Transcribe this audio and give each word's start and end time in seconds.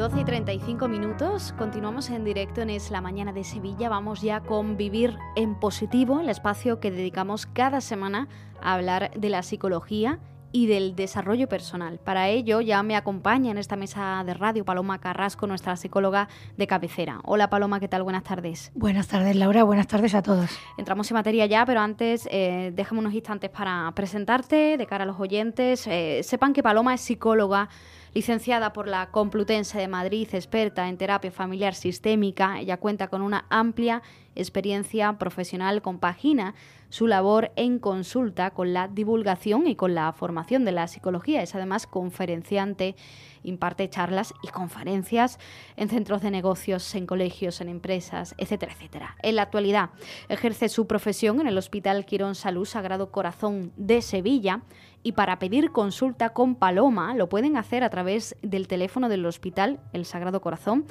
12 0.00 0.18
y 0.18 0.24
35 0.24 0.88
minutos, 0.88 1.52
continuamos 1.58 2.08
en 2.08 2.24
directo 2.24 2.62
en 2.62 2.70
Es 2.70 2.90
la 2.90 3.02
Mañana 3.02 3.34
de 3.34 3.44
Sevilla. 3.44 3.90
Vamos 3.90 4.22
ya 4.22 4.40
con 4.40 4.78
Vivir 4.78 5.18
en 5.36 5.54
Positivo, 5.54 6.20
el 6.20 6.30
espacio 6.30 6.80
que 6.80 6.90
dedicamos 6.90 7.44
cada 7.44 7.82
semana 7.82 8.26
a 8.62 8.72
hablar 8.72 9.10
de 9.14 9.28
la 9.28 9.42
psicología 9.42 10.18
y 10.52 10.68
del 10.68 10.96
desarrollo 10.96 11.50
personal. 11.50 11.98
Para 11.98 12.30
ello 12.30 12.62
ya 12.62 12.82
me 12.82 12.96
acompaña 12.96 13.50
en 13.50 13.58
esta 13.58 13.76
mesa 13.76 14.22
de 14.24 14.32
radio 14.32 14.64
Paloma 14.64 15.00
Carrasco, 15.00 15.46
nuestra 15.46 15.76
psicóloga 15.76 16.28
de 16.56 16.66
cabecera. 16.66 17.20
Hola 17.24 17.50
Paloma, 17.50 17.78
¿qué 17.78 17.88
tal? 17.88 18.02
Buenas 18.02 18.24
tardes. 18.24 18.72
Buenas 18.74 19.06
tardes 19.06 19.36
Laura, 19.36 19.64
buenas 19.64 19.86
tardes 19.86 20.14
a 20.14 20.22
todos. 20.22 20.50
Entramos 20.78 21.10
en 21.10 21.14
materia 21.14 21.44
ya, 21.44 21.66
pero 21.66 21.80
antes 21.80 22.26
eh, 22.30 22.72
déjame 22.74 23.00
unos 23.00 23.12
instantes 23.12 23.50
para 23.50 23.92
presentarte 23.94 24.78
de 24.78 24.86
cara 24.86 25.04
a 25.04 25.06
los 25.06 25.20
oyentes. 25.20 25.86
Eh, 25.86 26.22
sepan 26.22 26.54
que 26.54 26.62
Paloma 26.62 26.94
es 26.94 27.02
psicóloga 27.02 27.68
Licenciada 28.12 28.72
por 28.72 28.88
la 28.88 29.10
Complutense 29.12 29.78
de 29.78 29.86
Madrid, 29.86 30.28
experta 30.32 30.88
en 30.88 30.96
terapia 30.96 31.30
familiar 31.30 31.76
sistémica, 31.76 32.58
ella 32.58 32.76
cuenta 32.76 33.06
con 33.06 33.22
una 33.22 33.46
amplia 33.50 34.02
experiencia 34.34 35.18
profesional, 35.18 35.82
compagina 35.82 36.54
su 36.88 37.06
labor 37.06 37.52
en 37.56 37.78
consulta 37.78 38.50
con 38.50 38.72
la 38.72 38.88
divulgación 38.88 39.66
y 39.66 39.76
con 39.76 39.94
la 39.94 40.12
formación 40.12 40.64
de 40.64 40.72
la 40.72 40.88
psicología. 40.88 41.42
Es 41.42 41.54
además 41.54 41.86
conferenciante, 41.86 42.96
imparte 43.42 43.88
charlas 43.88 44.34
y 44.42 44.48
conferencias 44.48 45.38
en 45.76 45.88
centros 45.88 46.20
de 46.22 46.30
negocios, 46.30 46.94
en 46.94 47.06
colegios, 47.06 47.60
en 47.60 47.68
empresas, 47.68 48.34
etcétera, 48.38 48.72
etcétera. 48.72 49.16
En 49.22 49.36
la 49.36 49.42
actualidad 49.42 49.90
ejerce 50.28 50.68
su 50.68 50.86
profesión 50.86 51.40
en 51.40 51.46
el 51.46 51.58
Hospital 51.58 52.04
Quirón 52.04 52.34
Salud 52.34 52.64
Sagrado 52.64 53.10
Corazón 53.10 53.72
de 53.76 54.02
Sevilla 54.02 54.62
y 55.02 55.12
para 55.12 55.38
pedir 55.38 55.70
consulta 55.70 56.30
con 56.30 56.56
Paloma 56.56 57.14
lo 57.14 57.28
pueden 57.28 57.56
hacer 57.56 57.84
a 57.84 57.90
través 57.90 58.36
del 58.42 58.68
teléfono 58.68 59.08
del 59.08 59.24
Hospital 59.26 59.80
El 59.92 60.04
Sagrado 60.04 60.40
Corazón. 60.40 60.86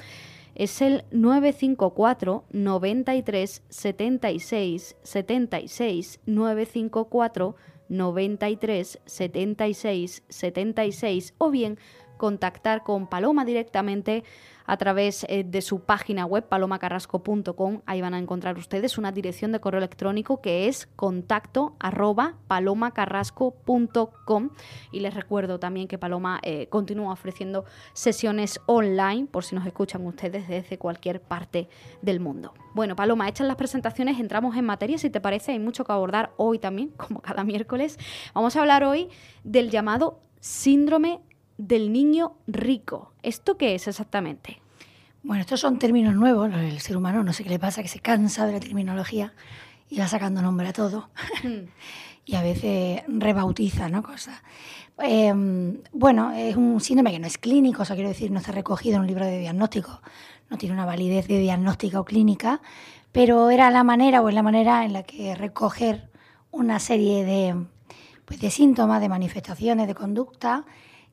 Es 0.60 0.82
el 0.82 1.04
954 1.10 2.44
93 2.52 3.62
76 3.70 4.96
76 5.02 6.20
954 6.26 7.56
93 7.88 9.00
76 9.06 10.22
76 10.28 11.34
o 11.38 11.50
bien 11.50 11.78
contactar 12.18 12.82
con 12.82 13.08
Paloma 13.08 13.46
directamente 13.46 14.22
a 14.70 14.76
través 14.76 15.26
eh, 15.28 15.42
de 15.42 15.62
su 15.62 15.80
página 15.80 16.26
web 16.26 16.46
palomacarrasco.com. 16.46 17.80
Ahí 17.86 18.00
van 18.00 18.14
a 18.14 18.20
encontrar 18.20 18.56
ustedes 18.56 18.98
una 18.98 19.10
dirección 19.10 19.50
de 19.50 19.58
correo 19.58 19.78
electrónico 19.78 20.40
que 20.40 20.68
es 20.68 20.86
contacto 20.94 21.74
arroba 21.80 22.36
palomacarrasco.com. 22.46 24.50
Y 24.92 25.00
les 25.00 25.14
recuerdo 25.14 25.58
también 25.58 25.88
que 25.88 25.98
Paloma 25.98 26.38
eh, 26.44 26.68
continúa 26.68 27.12
ofreciendo 27.12 27.64
sesiones 27.94 28.60
online 28.66 29.26
por 29.26 29.42
si 29.42 29.56
nos 29.56 29.66
escuchan 29.66 30.06
ustedes 30.06 30.46
desde 30.46 30.78
cualquier 30.78 31.20
parte 31.20 31.68
del 32.00 32.20
mundo. 32.20 32.54
Bueno, 32.72 32.94
Paloma, 32.94 33.28
hechas 33.28 33.48
las 33.48 33.56
presentaciones, 33.56 34.20
entramos 34.20 34.56
en 34.56 34.66
materia. 34.66 34.98
Si 34.98 35.10
te 35.10 35.20
parece, 35.20 35.50
hay 35.50 35.58
mucho 35.58 35.84
que 35.84 35.90
abordar 35.90 36.30
hoy 36.36 36.60
también, 36.60 36.90
como 36.96 37.20
cada 37.20 37.42
miércoles. 37.42 37.98
Vamos 38.34 38.54
a 38.54 38.60
hablar 38.60 38.84
hoy 38.84 39.08
del 39.42 39.68
llamado 39.68 40.20
síndrome 40.38 41.22
del 41.66 41.92
niño 41.92 42.36
rico. 42.46 43.12
¿Esto 43.22 43.56
qué 43.56 43.74
es 43.74 43.86
exactamente? 43.86 44.60
Bueno, 45.22 45.42
estos 45.42 45.60
son 45.60 45.78
términos 45.78 46.14
nuevos. 46.14 46.50
El 46.52 46.80
ser 46.80 46.96
humano 46.96 47.22
no 47.22 47.32
sé 47.32 47.44
qué 47.44 47.50
le 47.50 47.58
pasa, 47.58 47.82
que 47.82 47.88
se 47.88 48.00
cansa 48.00 48.46
de 48.46 48.54
la 48.54 48.60
terminología 48.60 49.34
y 49.88 49.98
va 49.98 50.08
sacando 50.08 50.40
nombre 50.40 50.68
a 50.68 50.72
todo. 50.72 51.10
Hmm. 51.42 51.68
y 52.24 52.34
a 52.34 52.42
veces 52.42 53.02
rebautiza 53.08 53.88
¿no? 53.88 54.02
cosas. 54.02 54.42
Em, 54.98 55.78
bueno, 55.92 56.32
es 56.32 56.56
un 56.56 56.80
síndrome 56.80 57.12
que 57.12 57.18
no 57.18 57.26
es 57.26 57.38
clínico, 57.38 57.82
o 57.82 57.84
sea, 57.84 57.96
quiero 57.96 58.10
decir, 58.10 58.30
no 58.30 58.38
está 58.38 58.52
recogido 58.52 58.96
en 58.96 59.02
un 59.02 59.06
libro 59.06 59.24
de 59.24 59.38
diagnóstico, 59.38 60.02
no 60.50 60.58
tiene 60.58 60.74
una 60.74 60.84
validez 60.84 61.26
de 61.26 61.38
diagnóstica 61.38 61.98
o 61.98 62.04
clínica, 62.04 62.60
pero 63.10 63.50
era 63.50 63.70
la 63.70 63.82
manera 63.82 64.20
o 64.20 64.28
es 64.28 64.34
la 64.34 64.42
manera 64.42 64.84
en 64.84 64.92
la 64.92 65.02
que 65.02 65.34
recoger 65.34 66.10
una 66.50 66.78
serie 66.78 67.24
de, 67.24 67.66
pues, 68.26 68.40
de 68.40 68.50
síntomas, 68.50 69.00
de 69.00 69.08
manifestaciones, 69.08 69.86
de 69.86 69.94
conducta 69.94 70.66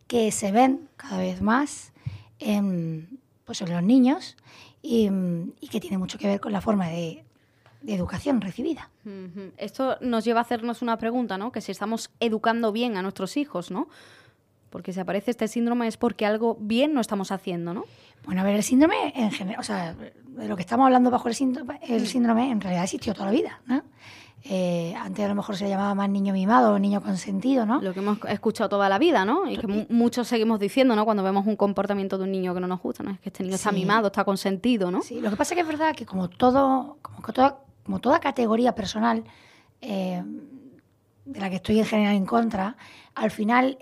que 0.08 0.32
se 0.32 0.52
ven 0.52 0.90
cada 0.96 1.20
vez 1.20 1.42
más 1.42 1.92
en, 2.40 3.20
pues 3.46 3.62
en 3.62 3.72
los 3.72 3.84
niños 3.84 4.38
y, 4.82 5.10
que 5.70 5.80
tiene 5.80 5.98
mucho 5.98 6.18
que 6.18 6.28
ver 6.28 6.40
con 6.40 6.52
la 6.52 6.62
forma 6.62 6.88
de, 6.88 7.24
educación 7.86 8.42
recibida. 8.42 8.90
Esto 9.56 9.98
nos 10.02 10.26
lleva 10.26 10.40
a 10.40 10.42
hacernos 10.42 10.82
una 10.82 10.98
pregunta, 10.98 11.38
¿no? 11.38 11.54
Que 11.54 11.62
si 11.62 11.72
estamos 11.72 12.10
educando 12.20 12.74
bien 12.74 12.98
a 12.98 13.02
nuestros 13.02 13.38
hijos, 13.38 13.72
¿no? 13.72 13.88
Porque 14.70 14.92
si 14.92 15.00
aparece 15.00 15.32
este 15.32 15.48
síndrome 15.48 15.88
es 15.88 15.96
porque 15.96 16.26
algo 16.26 16.58
bien 16.60 16.94
no 16.94 17.00
estamos 17.00 17.32
haciendo, 17.32 17.74
¿no? 17.74 17.86
Bueno, 18.26 18.42
a 18.42 18.44
ver, 18.44 18.56
el 18.56 18.64
síndrome 18.64 19.14
en 19.16 19.32
general, 19.32 19.62
o 19.62 19.64
sea, 19.64 19.94
de 19.94 20.48
lo 20.50 20.58
que 20.58 20.64
estamos 20.64 20.86
hablando 20.86 21.12
bajo 21.12 21.30
el 21.30 21.36
síndrome, 21.36 21.80
el 21.82 22.02
mm. 22.02 22.06
síndrome 22.06 22.52
en 22.52 22.60
realidad 22.60 22.84
existió 22.84 23.14
toda 23.14 23.28
la 23.28 23.32
vida, 23.32 23.62
¿no? 23.68 23.84
Eh, 24.44 24.94
antes 24.96 25.26
a 25.26 25.28
lo 25.28 25.36
mejor 25.36 25.58
se 25.58 25.68
llamaba 25.68 25.94
más 25.94 26.10
niño 26.10 26.32
mimado 26.32 26.74
o 26.74 26.80
niño 26.80 27.02
consentido, 27.02 27.66
¿no? 27.66 27.82
Lo 27.82 27.94
que 27.94 28.00
hemos 28.00 28.18
escuchado 28.30 28.70
toda 28.70 28.88
la 28.88 28.98
vida, 28.98 29.26
¿no? 29.26 29.50
Y 29.50 29.58
que 29.58 29.88
muchos 29.90 30.28
seguimos 30.28 30.60
diciendo, 30.60 30.96
¿no? 30.96 31.06
Cuando 31.06 31.24
vemos 31.24 31.46
un 31.48 31.56
comportamiento 31.56 32.18
de 32.18 32.24
un 32.24 32.32
niño 32.32 32.54
que 32.54 32.60
no 32.62 32.68
nos 32.68 32.82
gusta, 32.82 33.04
¿no? 33.04 33.12
Es 33.12 33.20
que 33.20 33.30
este 33.30 33.44
niño 33.44 33.56
está 33.56 33.72
mimado, 33.72 34.08
está 34.08 34.24
consentido, 34.24 34.90
¿no? 34.92 35.02
Sí, 35.02 35.20
lo 35.20 35.30
que 35.30 35.36
pasa 35.36 35.54
es 35.54 35.56
que 35.56 35.62
es 35.62 35.68
verdad 35.68 35.96
que 35.96 36.06
como 36.06 36.30
todo, 36.30 36.98
como, 37.02 37.34
toda, 37.34 37.60
como 37.84 38.00
toda 38.00 38.20
categoría 38.20 38.74
personal 38.74 39.24
eh, 39.82 40.24
de 41.26 41.40
la 41.40 41.50
que 41.50 41.58
estoy 41.58 41.80
en 41.80 41.86
general 41.86 42.16
en 42.16 42.26
contra, 42.26 42.78
al 43.16 43.32
final 43.32 43.78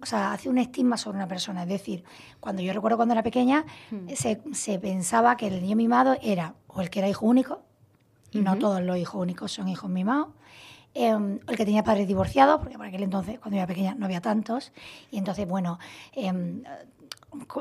o 0.00 0.06
sea, 0.06 0.32
hace 0.32 0.48
un 0.48 0.58
estigma 0.58 0.96
sobre 0.96 1.16
una 1.16 1.26
persona. 1.26 1.64
Es 1.64 1.68
decir, 1.68 2.04
cuando 2.38 2.62
yo 2.62 2.72
recuerdo 2.72 2.96
cuando 2.96 3.14
era 3.14 3.24
pequeña, 3.24 3.64
hmm. 3.90 4.10
se, 4.14 4.40
se 4.52 4.78
pensaba 4.78 5.36
que 5.36 5.48
el 5.48 5.60
niño 5.60 5.74
mimado 5.74 6.16
era 6.22 6.54
o 6.68 6.80
el 6.80 6.90
que 6.90 7.00
era 7.00 7.08
hijo 7.08 7.26
único, 7.26 7.65
no 8.42 8.56
todos 8.56 8.82
los 8.82 8.96
hijos 8.96 9.20
únicos 9.20 9.52
son 9.52 9.68
hijos 9.68 9.90
mimados. 9.90 10.28
Em, 10.98 11.40
el 11.46 11.56
que 11.56 11.66
tenía 11.66 11.84
padres 11.84 12.08
divorciados, 12.08 12.58
porque 12.58 12.78
por 12.78 12.86
aquel 12.86 13.02
entonces, 13.02 13.38
cuando 13.38 13.56
yo 13.56 13.58
era 13.58 13.66
pequeña, 13.66 13.94
no 13.94 14.06
había 14.06 14.22
tantos. 14.22 14.72
Y 15.10 15.18
entonces, 15.18 15.46
bueno, 15.46 15.78
em, 16.12 16.62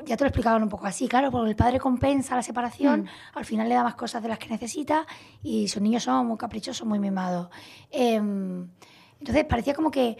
ya 0.06 0.16
te 0.16 0.24
lo 0.24 0.30
explicaban 0.30 0.64
un 0.64 0.70
poco 0.70 0.86
así, 0.86 1.10
claro, 1.10 1.32
porque 1.32 1.50
el 1.50 1.56
padre 1.58 1.78
compensa 1.78 2.36
la 2.38 2.42
separación, 2.42 3.02
mm. 3.02 3.38
al 3.38 3.44
final 3.44 3.68
le 3.68 3.76
da 3.76 3.84
más 3.84 3.96
cosas 3.96 4.24
de 4.24 4.30
las 4.30 4.40
que 4.40 4.48
necesita 4.48 5.06
y 5.44 5.68
sus 5.68 5.82
niños 5.82 6.04
son 6.04 6.28
muy 6.28 6.38
caprichosos, 6.38 6.88
muy 6.88 6.98
mimados. 6.98 7.50
Em, 7.92 8.70
entonces 9.20 9.44
parecía 9.44 9.74
como 9.74 9.92
que 9.92 10.18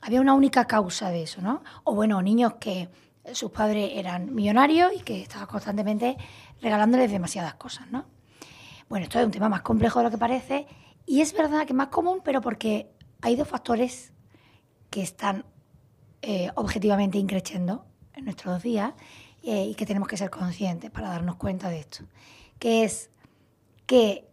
había 0.00 0.22
una 0.22 0.32
única 0.32 0.64
causa 0.64 1.10
de 1.10 1.24
eso, 1.24 1.42
¿no? 1.42 1.62
O 1.84 1.94
bueno, 1.94 2.22
niños 2.22 2.54
que 2.54 2.88
sus 3.34 3.50
padres 3.50 3.90
eran 3.94 4.34
millonarios 4.34 4.92
y 4.96 5.00
que 5.00 5.20
estaban 5.20 5.46
constantemente 5.46 6.16
regalándoles 6.62 7.10
demasiadas 7.10 7.52
cosas, 7.54 7.90
¿no? 7.90 8.06
Bueno, 8.90 9.04
esto 9.04 9.20
es 9.20 9.24
un 9.24 9.30
tema 9.30 9.48
más 9.48 9.62
complejo 9.62 10.00
de 10.00 10.06
lo 10.06 10.10
que 10.10 10.18
parece 10.18 10.66
y 11.06 11.20
es 11.20 11.32
verdad 11.32 11.60
que 11.60 11.72
es 11.72 11.76
más 11.76 11.90
común, 11.90 12.22
pero 12.24 12.40
porque 12.40 12.90
hay 13.22 13.36
dos 13.36 13.46
factores 13.46 14.12
que 14.90 15.00
están 15.00 15.44
eh, 16.22 16.50
objetivamente 16.56 17.16
increciendo 17.16 17.86
en 18.14 18.24
nuestros 18.24 18.64
días 18.64 18.94
eh, 19.44 19.64
y 19.66 19.76
que 19.76 19.86
tenemos 19.86 20.08
que 20.08 20.16
ser 20.16 20.28
conscientes 20.28 20.90
para 20.90 21.08
darnos 21.08 21.36
cuenta 21.36 21.68
de 21.68 21.78
esto, 21.78 22.02
que 22.58 22.82
es 22.82 23.10
que 23.86 24.28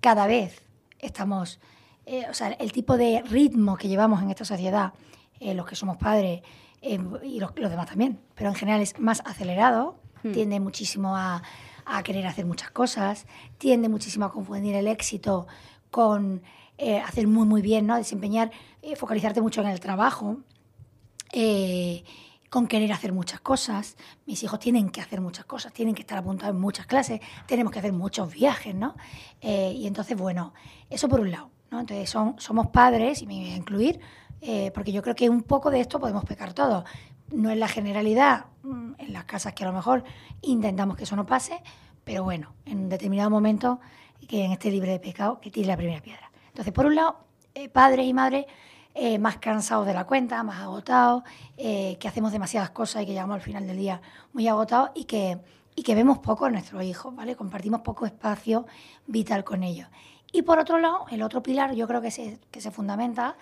cada 0.00 0.26
vez 0.26 0.60
estamos, 0.98 1.60
eh, 2.04 2.26
o 2.28 2.34
sea, 2.34 2.48
el 2.48 2.72
tipo 2.72 2.96
de 2.96 3.22
ritmo 3.22 3.76
que 3.76 3.86
llevamos 3.86 4.20
en 4.22 4.30
esta 4.30 4.44
sociedad, 4.44 4.92
los 5.40 5.64
que 5.66 5.76
somos 5.76 5.98
padres 5.98 6.42
y 6.82 7.38
los, 7.38 7.54
demás 7.54 7.86
también, 7.86 8.18
pero 8.34 8.50
en 8.50 8.56
general 8.56 8.80
es 8.80 8.98
más 8.98 9.22
acelerado, 9.24 10.00
hmm. 10.24 10.32
tiende 10.32 10.58
muchísimo 10.58 11.16
a 11.16 11.44
a 11.84 12.02
querer 12.02 12.26
hacer 12.26 12.46
muchas 12.46 12.70
cosas, 12.70 13.26
tiende 13.58 13.88
muchísimo 13.88 14.24
a 14.24 14.32
confundir 14.32 14.74
el 14.74 14.86
éxito 14.86 15.46
con 15.90 16.42
eh, 16.78 16.98
hacer 16.98 17.26
muy, 17.26 17.46
muy 17.46 17.60
bien, 17.60 17.86
¿no? 17.86 17.96
desempeñar, 17.96 18.50
eh, 18.80 18.96
focalizarte 18.96 19.42
mucho 19.42 19.60
en 19.60 19.68
el 19.68 19.80
trabajo, 19.80 20.38
eh, 21.32 22.04
con 22.48 22.66
querer 22.66 22.90
hacer 22.92 23.12
muchas 23.12 23.40
cosas. 23.40 23.96
Mis 24.26 24.42
hijos 24.42 24.58
tienen 24.58 24.88
que 24.88 25.02
hacer 25.02 25.20
muchas 25.20 25.44
cosas, 25.44 25.74
tienen 25.74 25.94
que 25.94 26.00
estar 26.00 26.16
apuntados 26.16 26.54
en 26.54 26.60
muchas 26.60 26.86
clases, 26.86 27.20
tenemos 27.46 27.70
que 27.72 27.80
hacer 27.80 27.92
muchos 27.92 28.32
viajes, 28.32 28.74
¿no? 28.74 28.94
y 29.42 29.86
entonces, 29.86 30.16
bueno, 30.16 30.54
eso 30.88 31.08
por 31.08 31.20
un 31.20 31.30
lado, 31.30 31.50
¿no? 31.70 31.80
Entonces, 31.80 32.10
son, 32.10 32.34
somos 32.38 32.68
padres, 32.68 33.22
y 33.22 33.26
me 33.26 33.34
voy 33.34 33.52
a 33.52 33.56
incluir, 33.56 34.00
porque 34.74 34.90
yo 34.90 35.02
creo 35.02 35.14
que 35.14 35.28
un 35.28 35.42
poco 35.42 35.70
de 35.70 35.80
esto 35.80 36.00
podemos 36.00 36.24
pecar 36.24 36.52
todos 36.54 36.84
no 37.32 37.50
es 37.50 37.56
la 37.58 37.68
generalidad 37.68 38.46
mm, 38.62 38.92
en 38.98 39.12
las 39.12 39.24
casas 39.24 39.54
que 39.54 39.64
a 39.64 39.66
lo 39.68 39.72
mejor 39.72 40.04
intentamos 40.42 40.96
que 40.96 41.04
eso 41.04 41.16
no 41.16 41.26
pase, 41.26 41.62
pero 42.04 42.24
bueno, 42.24 42.54
en 42.64 42.78
un 42.80 42.88
determinado 42.88 43.30
momento 43.30 43.80
que 44.28 44.44
en 44.44 44.52
este 44.52 44.70
libre 44.70 44.92
de 44.92 45.00
pecado 45.00 45.40
que 45.40 45.50
tire 45.50 45.66
la 45.66 45.76
primera 45.76 46.00
piedra. 46.00 46.30
Entonces, 46.48 46.72
por 46.72 46.86
un 46.86 46.94
lado, 46.94 47.18
eh, 47.54 47.68
padres 47.68 48.06
y 48.06 48.12
madres 48.12 48.46
eh, 48.94 49.18
más 49.18 49.38
cansados 49.38 49.86
de 49.86 49.94
la 49.94 50.04
cuenta, 50.04 50.42
más 50.42 50.60
agotados, 50.60 51.22
eh, 51.56 51.96
que 51.98 52.08
hacemos 52.08 52.32
demasiadas 52.32 52.70
cosas 52.70 53.02
y 53.02 53.06
que 53.06 53.12
llegamos 53.12 53.34
al 53.34 53.40
final 53.40 53.66
del 53.66 53.76
día 53.76 54.00
muy 54.32 54.48
agotados 54.48 54.90
y 54.94 55.04
que, 55.04 55.38
y 55.74 55.82
que 55.82 55.94
vemos 55.94 56.18
poco 56.18 56.46
a 56.46 56.50
nuestros 56.50 56.82
hijos, 56.82 57.14
¿vale? 57.14 57.36
Compartimos 57.36 57.80
poco 57.82 58.06
espacio 58.06 58.66
vital 59.06 59.44
con 59.44 59.62
ellos. 59.62 59.88
Y 60.32 60.42
por 60.42 60.58
otro 60.58 60.78
lado, 60.78 61.06
el 61.10 61.22
otro 61.22 61.42
pilar, 61.42 61.74
yo 61.74 61.86
creo 61.88 62.00
que 62.00 62.10
se, 62.10 62.38
que 62.50 62.60
se 62.60 62.70
fundamenta, 62.70 63.36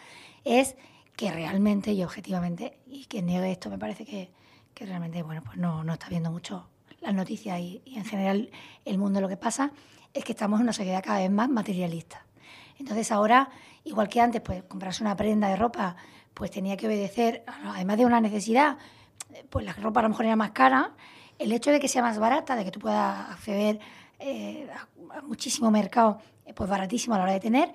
es 0.44 0.76
que 1.18 1.32
realmente 1.32 1.92
y 1.92 2.04
objetivamente, 2.04 2.78
y 2.86 3.06
que 3.06 3.22
niegue 3.22 3.50
esto 3.50 3.68
me 3.70 3.76
parece 3.76 4.06
que, 4.06 4.30
que 4.72 4.86
realmente, 4.86 5.20
bueno, 5.24 5.42
pues 5.42 5.56
no, 5.56 5.82
no 5.82 5.94
está 5.94 6.08
viendo 6.08 6.30
mucho 6.30 6.68
las 7.00 7.12
noticias 7.12 7.58
y, 7.58 7.82
en 7.86 8.04
general 8.04 8.50
el 8.84 8.98
mundo 8.98 9.20
lo 9.20 9.28
que 9.28 9.36
pasa 9.36 9.72
es 10.14 10.24
que 10.24 10.30
estamos 10.30 10.60
en 10.60 10.62
una 10.66 10.72
sociedad 10.72 11.02
cada 11.04 11.18
vez 11.18 11.30
más 11.32 11.48
materialista. 11.48 12.24
Entonces 12.78 13.10
ahora, 13.10 13.50
igual 13.82 14.08
que 14.08 14.20
antes, 14.20 14.40
pues 14.40 14.62
comprarse 14.62 15.02
una 15.02 15.16
prenda 15.16 15.48
de 15.48 15.56
ropa, 15.56 15.96
pues 16.34 16.52
tenía 16.52 16.76
que 16.76 16.86
obedecer, 16.86 17.42
además 17.64 17.98
de 17.98 18.06
una 18.06 18.20
necesidad, 18.20 18.78
pues 19.50 19.64
la 19.64 19.72
ropa 19.72 19.98
a 19.98 20.04
lo 20.04 20.10
mejor 20.10 20.26
era 20.26 20.36
más 20.36 20.52
cara, 20.52 20.92
el 21.40 21.50
hecho 21.50 21.72
de 21.72 21.80
que 21.80 21.88
sea 21.88 22.02
más 22.02 22.20
barata, 22.20 22.54
de 22.54 22.64
que 22.64 22.70
tú 22.70 22.78
puedas 22.78 23.28
acceder 23.30 23.80
eh, 24.20 24.68
a, 24.72 25.20
muchísimo 25.22 25.68
mercado, 25.72 26.20
eh, 26.46 26.54
pues 26.54 26.70
baratísimo 26.70 27.16
a 27.16 27.18
la 27.18 27.24
hora 27.24 27.32
de 27.32 27.40
tener, 27.40 27.72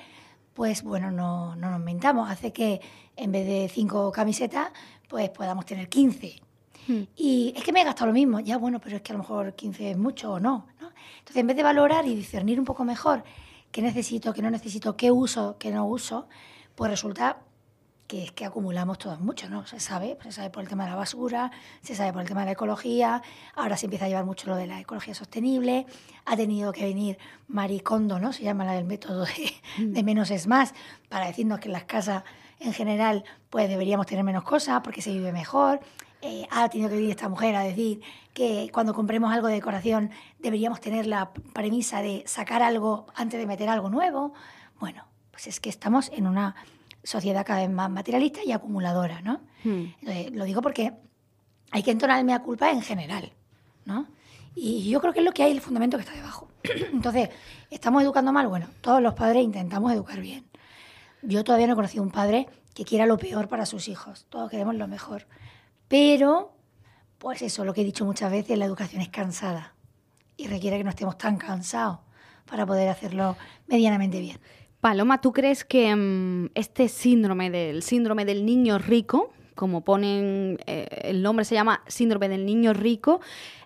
pues 0.54 0.84
bueno, 0.84 1.12
no, 1.12 1.56
no 1.56 1.72
nos 1.72 1.80
mentamos, 1.80 2.30
hace 2.30 2.54
que 2.54 2.82
en 3.16 3.32
vez 3.32 3.46
de 3.46 3.70
cinco 3.70 4.12
camisetas, 4.12 4.70
pues 5.08 5.30
podamos 5.30 5.66
tener 5.66 5.90
15. 5.90 6.42
Hmm. 6.88 7.04
Y 7.16 7.54
es 7.56 7.64
que 7.64 7.72
me 7.72 7.82
he 7.82 7.84
gastado 7.84 8.08
lo 8.08 8.14
mismo, 8.14 8.40
ya 8.40 8.58
bueno, 8.58 8.80
pero 8.80 8.98
es 8.98 9.02
que 9.02 9.12
a 9.12 9.16
lo 9.16 9.20
mejor 9.20 9.54
15 9.54 9.92
es 9.92 9.98
mucho 9.98 10.34
o 10.34 10.40
no, 10.40 10.68
no. 10.80 10.92
Entonces, 11.20 11.38
en 11.38 11.48
vez 11.48 11.56
de 11.56 11.64
valorar 11.64 12.06
y 12.06 12.16
discernir 12.16 12.60
un 12.60 12.66
poco 12.66 12.84
mejor 12.84 13.24
qué 13.72 13.82
necesito, 13.82 14.34
qué 14.34 14.42
no 14.42 14.52
necesito, 14.52 14.96
qué 14.96 15.12
uso, 15.12 15.58
qué 15.58 15.72
no 15.72 15.86
uso, 15.88 16.28
pues 16.76 16.92
resulta 16.92 17.40
que 18.13 18.25
es 18.25 18.31
que 18.31 18.45
acumulamos 18.45 19.00
todos 19.00 19.19
mucho, 19.19 19.50
¿no? 19.50 19.65
Se 19.65 19.80
sabe, 19.80 20.19
se 20.21 20.31
sabe 20.31 20.51
por 20.51 20.62
el 20.62 20.69
tema 20.69 20.83
de 20.83 20.92
la 20.92 20.95
basura, 20.95 21.50
se 21.81 21.95
sabe 21.95 22.13
por 22.13 22.21
el 22.21 22.27
tema 22.27 22.42
de 22.42 22.45
la 22.45 22.51
ecología, 22.51 23.24
ahora 23.56 23.75
se 23.75 23.88
empieza 23.88 24.06
a 24.06 24.07
llevar 24.07 24.24
mucho 24.24 24.48
lo 24.48 24.56
de 24.56 24.68
la 24.68 24.80
ecología 24.80 25.15
sostenible, 25.15 25.88
ha 26.25 26.38
tenido 26.38 26.71
que 26.74 26.83
venir 26.83 27.18
Maricondo, 27.48 28.19
¿no? 28.19 28.31
Se 28.31 28.44
llama 28.44 28.65
la 28.65 28.74
del 28.74 28.86
método 28.86 29.25
de, 29.25 30.01
mm. 30.01 30.06
menos 30.06 30.30
es 30.30 30.45
más, 30.45 30.75
para 31.10 31.25
decirnos 31.25 31.60
que 31.60 31.69
en 31.69 31.71
las 31.71 31.86
casas 31.86 32.24
en 32.60 32.71
general 32.74 33.24
pues 33.50 33.68
deberíamos 33.68 34.06
tener 34.06 34.24
menos 34.24 34.44
cosas 34.44 34.81
porque 34.83 35.01
se 35.01 35.12
vive 35.12 35.31
mejor. 35.31 35.80
Eh, 36.21 36.48
ha 36.51 36.69
tenido 36.69 36.92
que 36.92 36.98
venir 36.98 37.10
esta 37.10 37.30
mujer 37.30 37.56
a 37.56 37.62
decir 37.62 38.00
que 38.36 38.69
cuando 38.71 38.94
compremos 38.94 39.33
algo 39.33 39.48
de 39.48 39.56
decoración 39.56 40.12
deberíamos 40.38 40.81
tener 40.81 41.07
la 41.07 41.31
premisa 41.51 42.04
de 42.04 42.24
sacar 42.27 42.62
algo 42.62 43.07
antes 43.15 43.39
de 43.39 43.48
meter 43.48 43.69
algo 43.69 43.89
nuevo. 43.89 44.36
Bueno, 44.80 45.07
pues 45.31 45.48
es 45.48 45.60
que 45.60 45.71
estamos 45.71 46.12
en 46.13 46.27
una 46.27 46.56
sociedad 47.04 47.46
cada 47.46 47.62
vez 47.62 47.70
más 47.70 47.90
materialista 47.90 48.42
y 48.44 48.52
acumuladora, 48.52 49.22
¿no? 49.22 49.42
Hmm. 49.64 49.94
lo 50.34 50.46
digo 50.46 50.62
porque 50.62 50.94
hay 51.72 51.84
que 51.84 51.92
entonarme 51.92 52.34
a 52.34 52.40
culpa 52.40 52.72
en 52.72 52.82
general, 52.82 53.32
¿no? 53.86 54.08
Y 54.56 54.90
yo 54.90 55.02
creo 55.02 55.14
que 55.14 55.20
es 55.20 55.26
lo 55.26 55.32
que 55.32 55.44
hay, 55.44 55.52
el 55.52 55.62
fundamento 55.62 55.98
que 55.98 56.04
está 56.04 56.14
debajo. 56.14 56.48
Entonces, 56.94 57.30
¿estamos 57.72 58.04
educando 58.04 58.32
mal? 58.32 58.48
Bueno, 58.48 58.68
todos 58.82 59.02
los 59.02 59.16
padres 59.16 59.44
intentamos 59.44 59.92
educar 59.92 60.20
bien. 60.20 60.46
Yo 61.24 61.44
todavía 61.44 61.68
no 61.68 61.74
he 61.74 61.76
conocido 61.76 62.04
un 62.04 62.12
padre 62.12 62.48
que 62.74 62.86
quiera 62.86 63.06
lo 63.06 63.18
peor 63.18 63.48
para 63.48 63.66
sus 63.66 63.88
hijos. 63.88 64.28
Todos 64.30 64.52
queremos 64.52 64.76
lo 64.76 64.88
mejor. 64.88 65.28
Pero, 65.88 66.56
pues 67.18 67.42
eso, 67.42 67.66
lo 67.66 67.74
que 67.74 67.82
he 67.82 67.86
dicho 67.86 68.06
muchas 68.06 68.32
veces, 68.32 68.58
la 68.58 68.66
educación 68.66 69.02
es 69.02 69.10
cansada 69.10 69.74
y 70.38 70.48
requiere 70.48 70.78
que 70.78 70.84
no 70.84 70.90
estemos 70.90 71.18
tan 71.18 71.38
cansados 71.38 72.00
para 72.46 72.66
poder 72.66 72.90
hacerlo 72.90 73.38
medianamente 73.68 74.20
bien. 74.20 74.40
Paloma, 74.84 75.22
¿tú 75.22 75.32
crees 75.32 75.64
que 75.64 75.96
mm, 75.96 76.50
este 76.56 76.90
síndrome 76.90 77.50
del 77.50 77.84
síndrome 77.84 78.26
del 78.26 78.46
niño 78.46 78.80
rico, 78.80 79.32
como 79.56 79.86
ponen 79.86 80.60
eh, 80.68 80.90
el 81.04 81.24
nombre 81.24 81.46
se 81.46 81.56
llama 81.56 81.84
síndrome 81.88 82.28
del 82.28 82.46
niño 82.46 82.74
rico, 82.74 83.22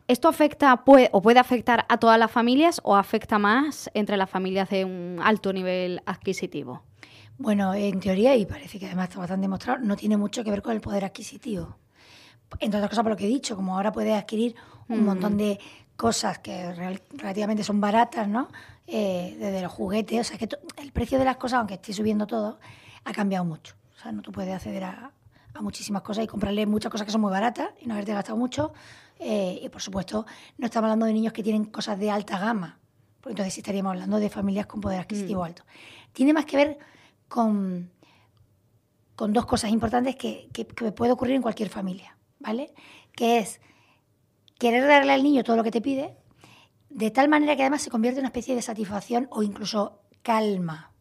esto 0.08 0.28
afecta 0.28 0.86
puede, 0.86 1.10
o 1.14 1.24
puede 1.24 1.40
afectar 1.40 1.88
a 1.90 1.98
todas 1.98 2.20
las 2.20 2.30
familias 2.30 2.80
o 2.84 2.96
afecta 2.96 3.40
más 3.40 3.90
entre 3.96 4.16
las 4.16 4.30
familias 4.30 4.70
de 4.70 4.86
un 4.86 5.20
alto 5.24 5.52
nivel 5.54 6.04
adquisitivo? 6.06 6.84
Bueno, 7.40 7.74
en 7.74 8.00
teoría, 8.00 8.36
y 8.36 8.46
parece 8.46 8.78
que 8.78 8.86
además 8.86 9.10
está 9.10 9.18
bastante 9.18 9.42
demostrado, 9.42 9.80
no 9.80 9.96
tiene 9.96 10.18
mucho 10.18 10.44
que 10.44 10.52
ver 10.52 10.62
con 10.62 10.74
el 10.74 10.82
poder 10.82 11.04
adquisitivo. 11.04 11.78
Entre 12.60 12.78
otras 12.78 12.92
cosas 12.92 13.02
por 13.02 13.14
lo 13.14 13.18
que 13.18 13.26
he 13.26 13.28
dicho, 13.30 13.56
como 13.56 13.76
ahora 13.76 13.92
puedes 13.92 14.14
adquirir 14.14 14.54
un 14.88 15.04
montón 15.04 15.34
mm. 15.34 15.38
de 15.38 15.60
cosas 15.98 16.38
que 16.40 16.74
relativamente 17.18 17.64
son 17.64 17.82
baratas, 17.82 18.28
¿no? 18.28 18.48
Eh, 18.86 19.36
desde 19.40 19.62
los 19.62 19.72
juguetes, 19.72 20.22
o 20.22 20.24
sea, 20.24 20.38
que 20.38 20.48
el 20.78 20.92
precio 20.92 21.20
de 21.20 21.26
las 21.26 21.38
cosas, 21.38 21.58
aunque 21.58 21.74
esté 21.74 21.92
subiendo 21.92 22.28
todo, 22.28 22.60
ha 23.04 23.12
cambiado 23.12 23.44
mucho. 23.44 23.76
O 23.98 24.00
sea, 24.00 24.12
no 24.12 24.22
tú 24.22 24.32
puedes 24.32 24.54
acceder 24.54 24.84
a, 24.86 25.12
muchísimas 25.60 26.04
cosas 26.04 26.24
y 26.24 26.28
comprarle 26.28 26.68
muchas 26.68 26.92
cosas 26.92 27.06
que 27.06 27.12
son 27.12 27.22
muy 27.22 27.32
baratas 27.32 27.72
y 27.82 27.88
no 27.88 27.96
haberte 27.96 28.14
gastado 28.14 28.38
mucho. 28.38 28.74
Eh, 29.18 29.60
y 29.64 29.70
por 29.70 29.82
supuesto, 29.82 30.28
no 30.60 30.68
estamos 30.68 30.86
hablando 30.86 31.08
de 31.08 31.14
niños 31.14 31.34
que 31.34 31.42
tienen 31.42 31.66
cosas 31.66 31.98
de 31.98 32.12
alta 32.12 32.38
gama, 32.38 32.78
porque 33.20 33.32
entonces 33.32 33.58
estaríamos 33.58 33.94
hablando 33.94 34.20
de 34.20 34.30
familias 34.30 34.68
con 34.68 34.82
poder 34.82 35.00
adquisitivo 35.00 35.42
mm. 35.42 35.46
alto. 35.46 35.64
Tiene 36.14 36.32
más 36.32 36.46
que 36.46 36.58
ver 36.58 36.78
con, 37.28 37.90
con 39.16 39.34
dos 39.34 39.48
cosas 39.48 39.72
importantes 39.72 40.16
que, 40.16 40.48
que, 40.54 40.68
que 40.68 40.92
puede 40.92 41.12
ocurrir 41.12 41.36
en 41.36 41.42
cualquier 41.42 41.70
familia, 41.70 42.16
¿vale? 42.38 42.72
Que 43.14 43.40
es 43.40 43.60
querer 44.58 44.88
darle 44.88 45.14
al 45.14 45.24
niño 45.24 45.44
todo 45.44 45.56
lo 45.56 45.64
que 45.64 45.72
te 45.72 45.82
pide, 45.82 46.16
de 46.90 47.12
tal 47.12 47.30
manera 47.30 47.56
que 47.56 47.64
además 47.64 47.82
se 47.82 47.90
convierte 47.90 48.20
en 48.20 48.24
una 48.24 48.30
especie 48.30 48.56
de 48.56 48.62
satisfacción 48.62 49.28
o 49.32 49.44
incluso 49.44 50.02
calma. 50.22 50.92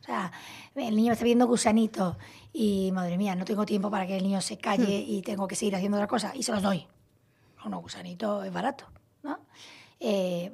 O 0.00 0.04
sea, 0.04 0.32
el 0.74 0.96
niño 0.96 1.08
me 1.08 1.12
está 1.12 1.22
pidiendo 1.22 1.46
gusanito 1.46 2.16
y, 2.52 2.90
madre 2.92 3.18
mía, 3.18 3.34
no 3.34 3.44
tengo 3.44 3.66
tiempo 3.66 3.90
para 3.90 4.06
que 4.06 4.16
el 4.16 4.22
niño 4.22 4.40
se 4.40 4.58
calle 4.58 5.04
hmm. 5.06 5.10
y 5.10 5.22
tengo 5.22 5.46
que 5.46 5.54
seguir 5.54 5.76
haciendo 5.76 5.96
otra 5.96 6.06
cosa 6.06 6.32
y 6.34 6.42
se 6.42 6.52
los 6.52 6.62
doy. 6.62 6.86
Uno, 7.64 7.80
gusanito 7.80 8.42
es 8.44 8.52
barato, 8.52 8.86
¿no? 9.22 9.40
Eh, 10.00 10.52